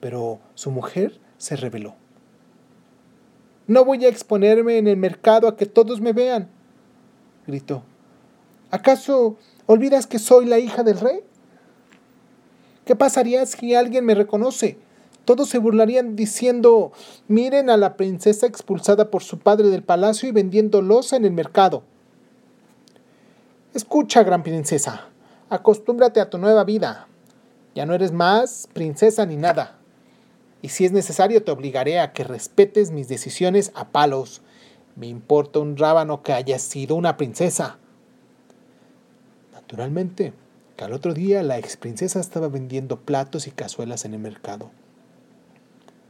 pero 0.00 0.40
su 0.54 0.70
mujer 0.70 1.20
se 1.38 1.56
rebeló. 1.56 1.94
No 3.66 3.84
voy 3.84 4.04
a 4.04 4.08
exponerme 4.08 4.78
en 4.78 4.86
el 4.86 4.96
mercado 4.96 5.48
a 5.48 5.56
que 5.56 5.66
todos 5.66 6.00
me 6.00 6.12
vean, 6.12 6.48
gritó. 7.46 7.82
¿Acaso 8.70 9.36
olvidas 9.66 10.06
que 10.06 10.18
soy 10.18 10.46
la 10.46 10.58
hija 10.58 10.82
del 10.82 11.00
rey? 11.00 11.20
¿Qué 12.84 12.94
pasaría 12.94 13.44
si 13.46 13.74
alguien 13.74 14.04
me 14.04 14.14
reconoce? 14.14 14.78
Todos 15.24 15.48
se 15.48 15.58
burlarían 15.58 16.14
diciendo, 16.14 16.92
miren 17.26 17.68
a 17.68 17.76
la 17.76 17.96
princesa 17.96 18.46
expulsada 18.46 19.10
por 19.10 19.24
su 19.24 19.40
padre 19.40 19.68
del 19.68 19.82
palacio 19.82 20.28
y 20.28 20.32
vendiendo 20.32 20.82
losa 20.82 21.16
en 21.16 21.24
el 21.24 21.32
mercado. 21.32 21.82
Escucha, 23.74 24.22
gran 24.22 24.44
princesa, 24.44 25.08
acostúmbrate 25.50 26.20
a 26.20 26.30
tu 26.30 26.38
nueva 26.38 26.62
vida. 26.62 27.08
Ya 27.74 27.84
no 27.84 27.94
eres 27.94 28.12
más 28.12 28.68
princesa 28.72 29.26
ni 29.26 29.36
nada. 29.36 29.75
Y 30.66 30.70
si 30.70 30.84
es 30.84 30.90
necesario 30.90 31.44
te 31.44 31.52
obligaré 31.52 32.00
a 32.00 32.12
que 32.12 32.24
respetes 32.24 32.90
mis 32.90 33.06
decisiones 33.06 33.70
a 33.76 33.90
palos. 33.90 34.42
Me 34.96 35.06
importa 35.06 35.60
un 35.60 35.76
rábano 35.76 36.24
que 36.24 36.32
hayas 36.32 36.60
sido 36.60 36.96
una 36.96 37.16
princesa. 37.16 37.78
Naturalmente, 39.52 40.32
que 40.76 40.82
al 40.82 40.92
otro 40.92 41.14
día 41.14 41.44
la 41.44 41.56
ex 41.56 41.76
princesa 41.76 42.18
estaba 42.18 42.48
vendiendo 42.48 42.98
platos 42.98 43.46
y 43.46 43.52
cazuelas 43.52 44.04
en 44.04 44.14
el 44.14 44.18
mercado. 44.18 44.72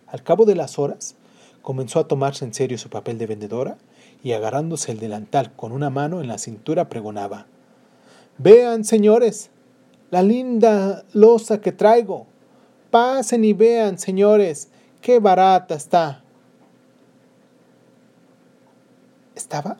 Al 0.06 0.22
cabo 0.22 0.46
de 0.46 0.54
las 0.54 0.78
horas, 0.78 1.16
comenzó 1.60 2.00
a 2.00 2.08
tomarse 2.08 2.46
en 2.46 2.54
serio 2.54 2.78
su 2.78 2.88
papel 2.88 3.18
de 3.18 3.26
vendedora 3.26 3.76
y 4.22 4.32
agarrándose 4.32 4.90
el 4.90 5.00
delantal 5.00 5.52
con 5.54 5.70
una 5.70 5.90
mano 5.90 6.22
en 6.22 6.28
la 6.28 6.38
cintura 6.38 6.88
pregonaba. 6.88 7.44
Vean, 8.38 8.84
señores, 8.84 9.50
la 10.10 10.22
linda 10.22 11.04
losa 11.12 11.60
que 11.60 11.72
traigo. 11.72 12.26
Pasen 12.90 13.44
y 13.44 13.52
vean, 13.52 13.98
señores, 13.98 14.68
qué 15.00 15.18
barata 15.18 15.74
está. 15.74 16.22
Estaba 19.34 19.78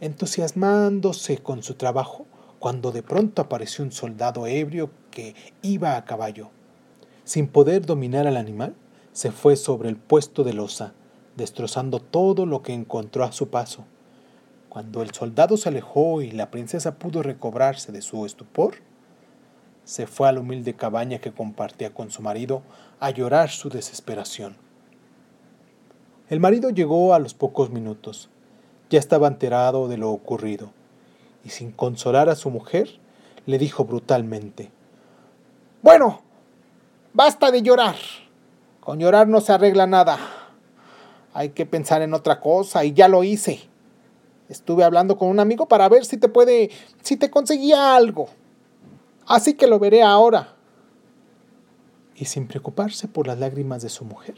entusiasmándose 0.00 1.38
con 1.38 1.62
su 1.62 1.74
trabajo 1.74 2.26
cuando 2.58 2.92
de 2.92 3.02
pronto 3.02 3.42
apareció 3.42 3.84
un 3.84 3.92
soldado 3.92 4.46
ebrio 4.46 4.90
que 5.10 5.34
iba 5.62 5.96
a 5.96 6.04
caballo. 6.04 6.50
Sin 7.24 7.48
poder 7.48 7.86
dominar 7.86 8.26
al 8.26 8.36
animal, 8.36 8.74
se 9.12 9.30
fue 9.30 9.56
sobre 9.56 9.88
el 9.88 9.96
puesto 9.96 10.44
de 10.44 10.52
losa, 10.52 10.92
destrozando 11.36 12.00
todo 12.00 12.46
lo 12.46 12.62
que 12.62 12.72
encontró 12.72 13.24
a 13.24 13.32
su 13.32 13.48
paso. 13.48 13.84
Cuando 14.68 15.02
el 15.02 15.12
soldado 15.12 15.56
se 15.56 15.68
alejó 15.68 16.22
y 16.22 16.30
la 16.30 16.50
princesa 16.50 16.96
pudo 16.96 17.22
recobrarse 17.22 17.92
de 17.92 18.02
su 18.02 18.24
estupor, 18.26 18.76
se 19.90 20.06
fue 20.06 20.28
a 20.28 20.32
la 20.32 20.38
humilde 20.38 20.74
cabaña 20.74 21.18
que 21.18 21.32
compartía 21.32 21.92
con 21.92 22.12
su 22.12 22.22
marido 22.22 22.62
a 23.00 23.10
llorar 23.10 23.50
su 23.50 23.70
desesperación. 23.70 24.56
El 26.28 26.38
marido 26.38 26.70
llegó 26.70 27.12
a 27.12 27.18
los 27.18 27.34
pocos 27.34 27.70
minutos. 27.70 28.30
Ya 28.88 29.00
estaba 29.00 29.26
enterado 29.26 29.88
de 29.88 29.98
lo 29.98 30.12
ocurrido, 30.12 30.70
y 31.44 31.48
sin 31.48 31.72
consolar 31.72 32.28
a 32.28 32.36
su 32.36 32.50
mujer, 32.50 33.00
le 33.46 33.58
dijo 33.58 33.84
brutalmente, 33.84 34.70
Bueno, 35.82 36.22
basta 37.12 37.50
de 37.50 37.62
llorar. 37.62 37.96
Con 38.78 39.00
llorar 39.00 39.26
no 39.26 39.40
se 39.40 39.52
arregla 39.52 39.88
nada. 39.88 40.20
Hay 41.34 41.48
que 41.48 41.66
pensar 41.66 42.00
en 42.02 42.14
otra 42.14 42.38
cosa 42.38 42.84
y 42.84 42.92
ya 42.92 43.08
lo 43.08 43.24
hice. 43.24 43.68
Estuve 44.48 44.84
hablando 44.84 45.18
con 45.18 45.26
un 45.26 45.40
amigo 45.40 45.66
para 45.66 45.88
ver 45.88 46.04
si 46.04 46.16
te 46.16 46.28
puede, 46.28 46.70
si 47.02 47.16
te 47.16 47.28
conseguía 47.28 47.96
algo. 47.96 48.28
Así 49.30 49.54
que 49.54 49.68
lo 49.68 49.78
veré 49.78 50.02
ahora. 50.02 50.56
Y 52.16 52.24
sin 52.24 52.48
preocuparse 52.48 53.06
por 53.06 53.28
las 53.28 53.38
lágrimas 53.38 53.80
de 53.80 53.88
su 53.88 54.04
mujer, 54.04 54.34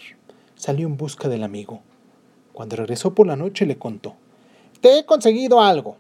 salió 0.55 0.87
en 0.87 0.99
busca 0.99 1.31
del 1.31 1.45
amigo. 1.45 1.81
Cuando 2.53 2.77
regresó 2.77 3.15
por 3.15 3.27
la 3.27 3.35
noche 3.35 3.65
le 3.65 3.79
contó. 3.79 4.17
Te 4.83 4.99
he 4.99 5.07
conseguido 5.07 5.63
algo. 5.63 5.97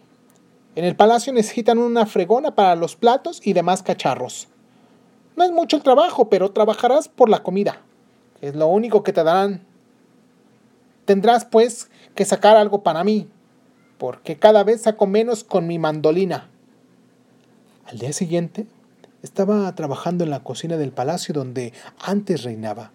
En 0.77 0.85
el 0.85 0.95
palacio 0.95 1.33
necesitan 1.33 1.79
una 1.79 2.05
fregona 2.05 2.55
para 2.55 2.77
los 2.77 2.95
platos 2.95 3.41
y 3.43 3.55
demás 3.55 3.83
cacharros. 3.83 4.49
No 5.37 5.45
es 5.45 5.53
mucho 5.53 5.79
el 5.79 5.83
trabajo, 5.83 6.29
pero 6.29 6.53
trabajarás 6.53 7.09
por 7.09 7.31
la 7.31 7.43
comida. 7.43 7.81
Es 8.43 8.55
lo 8.55 8.67
único 8.67 9.03
que 9.03 9.15
te 9.15 9.25
darán. 9.25 9.65
Tendrás, 11.07 11.47
pues, 11.47 11.89
que 12.15 12.27
sacar 12.27 12.59
algo 12.59 12.83
para 12.83 13.05
mí, 13.05 13.27
porque 13.97 14.37
cada 14.37 14.65
vez 14.65 14.83
saco 14.83 15.07
menos 15.07 15.45
con 15.45 15.67
mi 15.67 15.79
mandolina. 15.79 16.51
Al 17.87 17.99
día 17.99 18.13
siguiente, 18.13 18.67
estaba 19.23 19.75
trabajando 19.75 20.25
en 20.25 20.31
la 20.31 20.43
cocina 20.43 20.77
del 20.77 20.93
palacio 20.93 21.35
donde 21.35 21.73
antes 21.99 22.43
reinaba. 22.43 22.93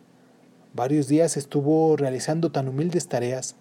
Varios 0.74 1.08
días 1.08 1.38
estuvo 1.38 1.96
realizando 1.98 2.52
tan 2.52 2.68
humildes 2.68 3.08
tareas 3.08 3.56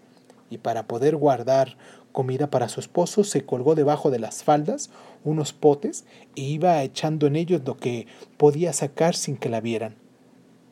y 0.50 0.58
para 0.58 0.86
poder 0.86 1.16
guardar 1.16 1.76
comida 2.12 2.50
para 2.50 2.68
su 2.68 2.80
esposo 2.80 3.24
se 3.24 3.44
colgó 3.44 3.74
debajo 3.74 4.10
de 4.10 4.18
las 4.18 4.42
faldas 4.42 4.90
unos 5.24 5.52
potes 5.52 6.04
e 6.34 6.42
iba 6.42 6.82
echando 6.82 7.26
en 7.26 7.36
ellos 7.36 7.62
lo 7.64 7.76
que 7.76 8.06
podía 8.36 8.72
sacar 8.72 9.14
sin 9.14 9.36
que 9.36 9.48
la 9.48 9.60
vieran 9.60 9.96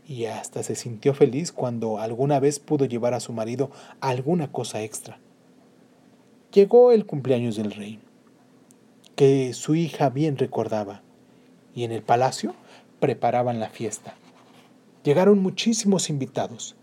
y 0.06 0.26
hasta 0.26 0.62
se 0.62 0.74
sintió 0.74 1.14
feliz 1.14 1.52
cuando 1.52 1.98
alguna 1.98 2.40
vez 2.40 2.58
pudo 2.58 2.84
llevar 2.84 3.14
a 3.14 3.20
su 3.20 3.32
marido 3.32 3.70
alguna 4.00 4.52
cosa 4.52 4.82
extra. 4.82 5.18
Llegó 6.52 6.92
el 6.92 7.06
cumpleaños 7.06 7.56
del 7.56 7.72
rey, 7.72 7.98
que 9.16 9.52
su 9.54 9.74
hija 9.74 10.10
bien 10.10 10.36
recordaba, 10.36 11.02
y 11.74 11.84
en 11.84 11.92
el 11.92 12.02
palacio 12.02 12.54
preparaban 13.00 13.60
la 13.60 13.68
fiesta. 13.68 14.14
Llegaron 15.02 15.40
muchísimos 15.40 16.08
invitados, 16.08 16.76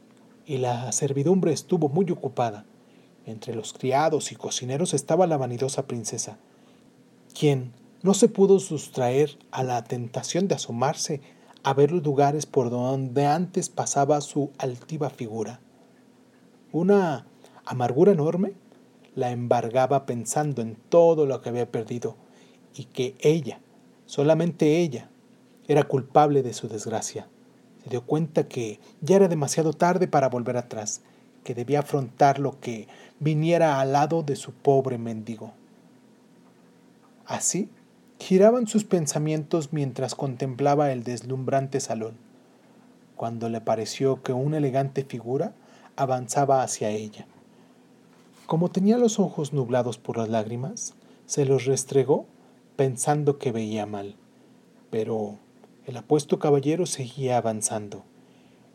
y 0.46 0.58
la 0.58 0.92
servidumbre 0.92 1.54
estuvo 1.54 1.90
muy 1.90 2.10
ocupada. 2.12 2.66
Entre 3.26 3.56
los 3.56 3.74
criados 3.74 4.32
y 4.32 4.36
cocineros 4.36 4.94
estaba 4.94 5.28
la 5.28 5.38
vanidosa 5.38 5.88
princesa, 5.88 6.38
quien 7.38 7.72
no 8.02 8.14
se 8.14 8.28
pudo 8.28 8.60
sustraer 8.60 9.38
a 9.52 9.64
la 9.64 9.84
tentación 9.84 10.48
de 10.48 10.56
asomarse 10.56 11.22
a 11.64 11.74
ver 11.74 11.92
los 11.92 12.04
lugares 12.04 12.46
por 12.48 12.70
donde 12.70 13.28
antes 13.28 13.70
pasaba 13.70 14.20
su 14.22 14.52
altiva 14.58 15.10
figura. 15.10 15.60
Una 16.72 17.28
amargura 17.66 18.12
enorme 18.12 18.54
la 19.14 19.32
embargaba 19.32 20.06
pensando 20.06 20.62
en 20.62 20.76
todo 20.76 21.26
lo 21.26 21.42
que 21.42 21.50
había 21.50 21.72
perdido 21.72 22.16
y 22.74 22.86
que 22.86 23.16
ella, 23.20 23.60
solamente 24.12 24.80
ella, 24.80 25.10
era 25.70 25.84
culpable 25.84 26.44
de 26.44 26.52
su 26.52 26.68
desgracia. 26.68 27.30
Se 27.82 27.92
dio 27.92 28.06
cuenta 28.06 28.46
que 28.46 28.82
ya 29.00 29.16
era 29.16 29.30
demasiado 29.30 29.72
tarde 29.72 30.10
para 30.10 30.28
volver 30.28 30.58
atrás, 30.58 31.00
que 31.46 31.56
debía 31.56 31.80
afrontar 31.80 32.38
lo 32.38 32.60
que 32.60 32.90
viniera 33.22 33.80
al 33.80 33.94
lado 33.94 34.22
de 34.22 34.36
su 34.36 34.52
pobre 34.52 34.98
mendigo. 34.98 35.54
Así 37.26 37.70
giraban 38.20 38.68
sus 38.68 38.84
pensamientos 38.84 39.72
mientras 39.72 40.14
contemplaba 40.14 40.92
el 40.92 41.06
deslumbrante 41.06 41.80
salón, 41.80 42.18
cuando 43.16 43.48
le 43.48 43.62
pareció 43.62 44.22
que 44.24 44.34
una 44.34 44.58
elegante 44.58 45.06
figura 45.06 45.54
avanzaba 45.96 46.64
hacia 46.64 46.90
ella. 46.90 47.28
Como 48.46 48.70
tenía 48.72 48.98
los 48.98 49.20
ojos 49.20 49.54
nublados 49.54 49.98
por 49.98 50.18
las 50.18 50.28
lágrimas, 50.28 50.96
se 51.28 51.46
los 51.46 51.64
restregó 51.64 52.26
pensando 52.82 53.38
que 53.38 53.52
veía 53.52 53.86
mal. 53.86 54.16
Pero 54.90 55.38
el 55.86 55.98
apuesto 55.98 56.40
caballero 56.40 56.88
seguía 56.88 57.38
avanzando. 57.38 58.06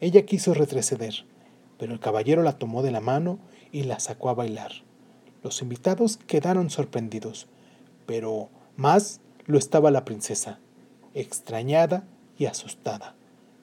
Ella 0.00 0.24
quiso 0.24 0.54
retroceder, 0.54 1.24
pero 1.76 1.92
el 1.92 1.98
caballero 1.98 2.44
la 2.44 2.56
tomó 2.56 2.84
de 2.84 2.92
la 2.92 3.00
mano 3.00 3.40
y 3.72 3.82
la 3.82 3.98
sacó 3.98 4.28
a 4.28 4.34
bailar. 4.34 4.70
Los 5.42 5.60
invitados 5.60 6.18
quedaron 6.18 6.70
sorprendidos, 6.70 7.48
pero 8.06 8.48
más 8.76 9.22
lo 9.44 9.58
estaba 9.58 9.90
la 9.90 10.04
princesa, 10.04 10.60
extrañada 11.12 12.06
y 12.38 12.44
asustada. 12.44 13.16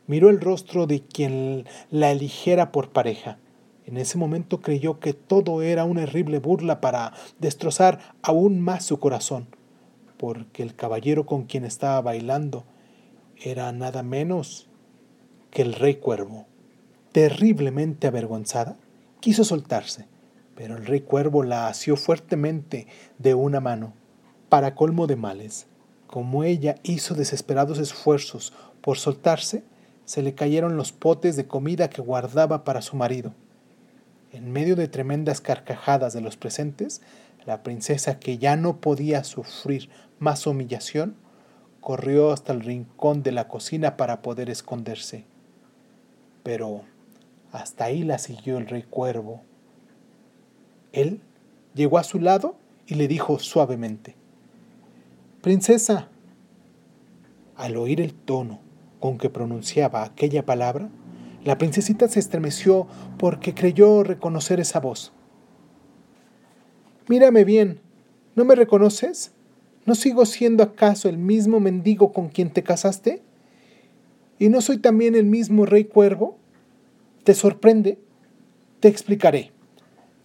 Miró 0.08 0.30
el 0.30 0.42
rostro 0.42 0.88
de 0.88 1.04
quien 1.04 1.68
la 1.90 2.12
eligiera 2.12 2.74
por 2.74 2.90
pareja. 2.90 3.38
En 3.86 3.96
ese 3.96 4.18
momento 4.18 4.60
creyó 4.60 5.00
que 5.00 5.14
todo 5.14 5.62
era 5.62 5.86
una 5.86 6.04
horrible 6.04 6.40
burla 6.40 6.82
para 6.82 7.14
destrozar 7.40 8.18
aún 8.22 8.60
más 8.60 8.84
su 8.84 9.00
corazón, 9.00 9.48
porque 10.24 10.64
el 10.64 10.74
caballero 10.74 11.26
con 11.26 11.44
quien 11.44 11.66
estaba 11.66 12.00
bailando 12.00 12.64
era 13.36 13.70
nada 13.74 14.04
menos 14.04 14.70
que 15.52 15.62
el 15.62 15.74
rey 15.74 15.96
cuervo. 15.96 16.46
Terriblemente 17.12 18.08
avergonzada, 18.08 18.78
quiso 19.20 19.44
soltarse, 19.44 20.08
pero 20.56 20.78
el 20.78 20.86
rey 20.86 21.02
cuervo 21.02 21.44
la 21.44 21.68
asió 21.68 21.98
fuertemente 21.98 22.88
de 23.18 23.34
una 23.34 23.60
mano, 23.60 23.96
para 24.48 24.76
colmo 24.76 25.08
de 25.08 25.18
males. 25.18 25.68
Como 26.08 26.46
ella 26.46 26.76
hizo 26.84 27.16
desesperados 27.16 27.78
esfuerzos 27.78 28.54
por 28.80 28.98
soltarse, 28.98 29.66
se 30.06 30.22
le 30.22 30.36
cayeron 30.36 30.78
los 30.78 30.94
potes 30.94 31.36
de 31.36 31.48
comida 31.48 31.90
que 31.90 32.02
guardaba 32.02 32.64
para 32.64 32.82
su 32.82 32.96
marido. 32.96 33.34
En 34.32 34.54
medio 34.54 34.78
de 34.78 34.88
tremendas 34.88 35.42
carcajadas 35.42 36.14
de 36.14 36.22
los 36.22 36.38
presentes, 36.38 37.02
la 37.46 37.64
princesa, 37.64 38.20
que 38.20 38.38
ya 38.38 38.56
no 38.56 38.78
podía 38.78 39.24
sufrir 39.24 39.90
más 40.20 40.48
humillación, 40.48 41.16
corrió 41.82 42.32
hasta 42.32 42.54
el 42.54 42.62
rincón 42.62 43.24
de 43.24 43.32
la 43.32 43.48
cocina 43.48 43.98
para 43.98 44.22
poder 44.22 44.50
esconderse. 44.50 45.26
Pero 46.44 46.82
hasta 47.52 47.86
ahí 47.86 48.04
la 48.04 48.18
siguió 48.18 48.58
el 48.58 48.68
rey 48.68 48.84
cuervo. 48.84 49.42
Él 50.92 51.22
llegó 51.74 51.98
a 51.98 52.04
su 52.04 52.20
lado 52.20 52.56
y 52.88 52.96
le 52.96 53.08
dijo 53.08 53.40
suavemente, 53.40 54.16
Princesa. 55.42 56.08
Al 57.58 57.76
oír 57.76 58.00
el 58.00 58.14
tono 58.14 58.60
con 59.00 59.18
que 59.18 59.30
pronunciaba 59.30 60.04
aquella 60.04 60.46
palabra, 60.46 60.90
la 61.44 61.58
princesita 61.58 62.08
se 62.08 62.20
estremeció 62.20 62.88
porque 63.18 63.54
creyó 63.54 64.04
reconocer 64.04 64.62
esa 64.62 64.80
voz. 64.80 65.12
Mírame 67.10 67.44
bien, 67.44 67.80
¿no 68.36 68.46
me 68.46 68.56
reconoces? 68.56 69.34
¿No 69.86 69.94
sigo 69.94 70.26
siendo 70.26 70.64
acaso 70.64 71.10
el 71.10 71.18
mismo 71.18 71.60
mendigo 71.60 72.14
con 72.14 72.30
quien 72.30 72.50
te 72.50 72.64
casaste? 72.64 73.22
¿Y 74.40 74.48
no 74.48 74.62
soy 74.62 74.78
también 74.78 75.16
el 75.16 75.26
mismo 75.26 75.66
rey 75.66 75.84
cuervo? 75.84 76.38
¿Te 77.26 77.34
sorprende? 77.34 77.98
Te 78.80 78.88
explicaré. 78.88 79.52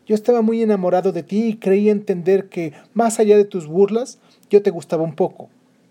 Yo 0.06 0.14
estaba 0.14 0.40
muy 0.40 0.62
enamorado 0.62 1.10
de 1.10 1.24
ti 1.24 1.46
y 1.46 1.56
creí 1.56 1.90
entender 1.90 2.48
que, 2.48 2.72
más 2.94 3.18
allá 3.18 3.36
de 3.36 3.44
tus 3.44 3.66
burlas, 3.66 4.20
yo 4.48 4.62
te 4.62 4.70
gustaba 4.70 5.02
un 5.02 5.16
poco. 5.16 5.48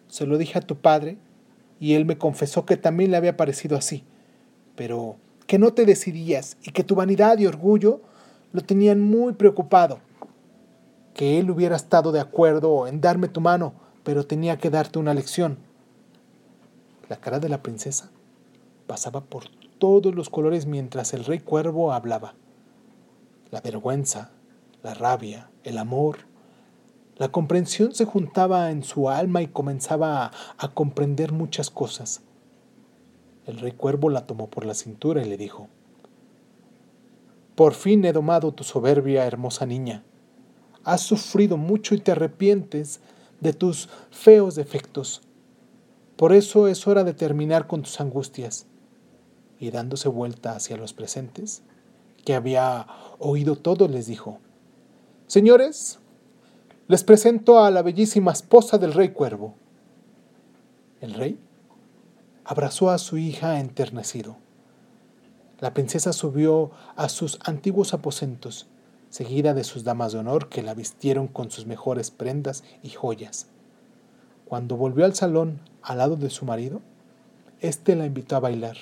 Se 0.08 0.26
lo 0.26 0.38
dije 0.38 0.58
a 0.58 0.62
tu 0.62 0.78
padre 0.78 1.18
y 1.82 1.96
él 1.96 2.06
me 2.06 2.18
confesó 2.18 2.66
que 2.66 2.78
también 2.78 3.12
le 3.12 3.18
había 3.18 3.36
parecido 3.36 3.78
así, 3.78 4.04
pero 4.78 5.18
que 5.48 5.60
no 5.60 5.74
te 5.74 5.86
decidías 5.86 6.56
y 6.64 6.72
que 6.72 6.86
tu 6.86 6.96
vanidad 6.96 7.38
y 7.40 7.46
orgullo 7.46 8.00
lo 8.54 8.62
tenían 8.62 9.02
muy 9.02 9.34
preocupado. 9.34 10.00
Que 11.18 11.38
él 11.40 11.52
hubiera 11.52 11.76
estado 11.76 12.14
de 12.14 12.22
acuerdo 12.22 12.88
en 12.88 13.02
darme 13.02 13.28
tu 13.28 13.42
mano, 13.42 13.74
pero 14.06 14.26
tenía 14.26 14.58
que 14.58 14.70
darte 14.70 15.00
una 15.00 15.14
lección. 15.14 15.58
La 17.10 17.18
cara 17.18 17.40
de 17.40 17.50
la 17.50 17.62
princesa 17.62 18.10
pasaba 18.88 19.20
por 19.20 19.50
todos 19.80 20.16
los 20.16 20.30
colores 20.30 20.66
mientras 20.66 21.14
el 21.14 21.26
rey 21.26 21.40
cuervo 21.40 21.92
hablaba. 21.92 22.36
La 23.52 23.60
vergüenza, 23.60 24.32
la 24.82 24.94
rabia, 24.94 25.50
el 25.66 25.78
amor, 25.78 26.20
la 27.18 27.30
comprensión 27.30 27.96
se 27.96 28.06
juntaba 28.06 28.70
en 28.70 28.84
su 28.84 29.10
alma 29.10 29.42
y 29.42 29.48
comenzaba 29.48 30.32
a, 30.58 30.68
comprender 30.74 31.32
muchas 31.32 31.72
cosas. 31.72 32.22
El 33.48 33.58
rey 33.58 33.72
cuervo 33.72 34.10
la 34.12 34.28
tomó 34.28 34.48
por 34.48 34.66
la 34.66 34.76
cintura 34.76 35.24
y 35.24 35.26
le 35.30 35.36
dijo, 35.36 35.68
Por 37.56 37.74
fin 37.74 38.06
he 38.06 38.14
domado 38.14 38.54
tu 38.54 38.64
soberbia, 38.64 39.26
hermosa 39.26 39.66
niña. 39.66 40.04
Has 40.88 41.02
sufrido 41.02 41.58
mucho 41.58 41.96
y 41.96 42.00
te 42.00 42.14
arrepientes 42.14 43.02
de 43.42 43.52
tus 43.52 43.90
feos 44.10 44.56
defectos. 44.56 45.22
Por 46.16 46.32
eso 46.32 46.70
es 46.70 46.88
hora 46.88 47.04
de 47.04 47.14
terminar 47.14 47.68
con 47.68 47.82
tus 47.82 48.00
angustias. 48.00 48.68
Y 49.60 49.70
dándose 49.72 50.08
vuelta 50.08 50.56
hacia 50.56 50.78
los 50.78 50.94
presentes, 50.94 51.62
que 52.24 52.36
había 52.36 52.88
oído 53.20 53.58
todo, 53.58 53.90
les 53.90 54.08
dijo, 54.08 54.40
Señores, 55.28 56.00
les 56.88 57.04
presento 57.04 57.66
a 57.66 57.70
la 57.70 57.82
bellísima 57.82 58.32
esposa 58.32 58.78
del 58.78 58.94
rey 58.94 59.10
cuervo. 59.10 59.56
El 61.02 61.16
rey 61.16 61.38
abrazó 62.46 62.92
a 62.92 62.98
su 62.98 63.18
hija 63.18 63.60
enternecido. 63.60 64.38
La 65.60 65.74
princesa 65.74 66.14
subió 66.14 66.72
a 66.96 67.10
sus 67.10 67.40
antiguos 67.44 67.94
aposentos, 67.94 68.68
seguida 69.10 69.54
de 69.54 69.64
sus 69.64 69.84
damas 69.84 70.14
de 70.14 70.20
honor 70.20 70.50
que 70.50 70.64
la 70.64 70.74
vistieron 70.74 71.28
con 71.28 71.52
sus 71.52 71.66
mejores 71.66 72.12
prendas 72.12 72.64
y 72.84 72.90
joyas. 72.90 73.48
Cuando 74.46 74.78
volvió 74.78 75.06
al 75.06 75.16
salón 75.16 75.60
al 75.82 75.98
lado 76.00 76.16
de 76.16 76.30
su 76.30 76.46
marido, 76.46 76.82
éste 77.60 77.96
la 77.96 78.06
invitó 78.06 78.36
a 78.36 78.42
bailar. 78.42 78.78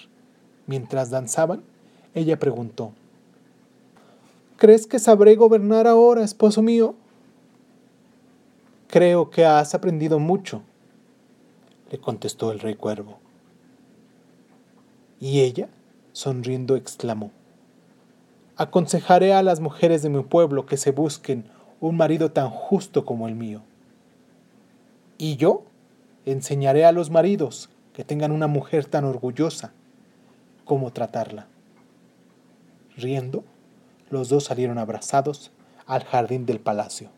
Mientras 0.68 1.10
danzaban, 1.10 1.64
ella 2.14 2.40
preguntó, 2.40 2.94
¿Crees 4.58 4.88
que 4.88 5.00
sabré 5.00 5.36
gobernar 5.36 5.86
ahora, 5.86 6.24
esposo 6.24 6.62
mío? 6.62 6.96
Creo 8.88 9.30
que 9.30 9.46
has 9.46 9.76
aprendido 9.76 10.18
mucho, 10.20 10.62
le 11.92 12.00
contestó 12.00 12.52
el 12.52 12.60
rey 12.60 12.76
cuervo. 12.76 13.20
Y 15.20 15.42
ella, 15.42 15.68
sonriendo, 16.14 16.76
exclamó, 16.78 17.32
Aconsejaré 18.58 19.34
a 19.34 19.44
las 19.44 19.60
mujeres 19.60 20.02
de 20.02 20.10
mi 20.10 20.24
pueblo 20.24 20.66
que 20.66 20.78
se 20.78 20.92
busquen 20.92 21.46
un 21.82 21.98
marido 21.98 22.32
tan 22.32 22.50
justo 22.50 23.06
como 23.06 23.28
el 23.28 23.36
mío. 23.36 23.62
Y 25.18 25.36
yo 25.36 25.64
enseñaré 26.26 26.86
a 26.86 26.92
los 26.92 27.10
maridos 27.10 27.70
que 27.94 28.04
tengan 28.04 28.32
una 28.32 28.48
mujer 28.48 28.86
tan 28.86 29.06
orgullosa 29.06 29.74
cómo 30.64 30.92
tratarla. 30.92 31.48
Riendo, 32.98 33.44
los 34.10 34.30
dos 34.30 34.46
salieron 34.46 34.78
abrazados 34.78 35.52
al 35.86 36.04
jardín 36.04 36.46
del 36.46 36.60
palacio. 36.60 37.10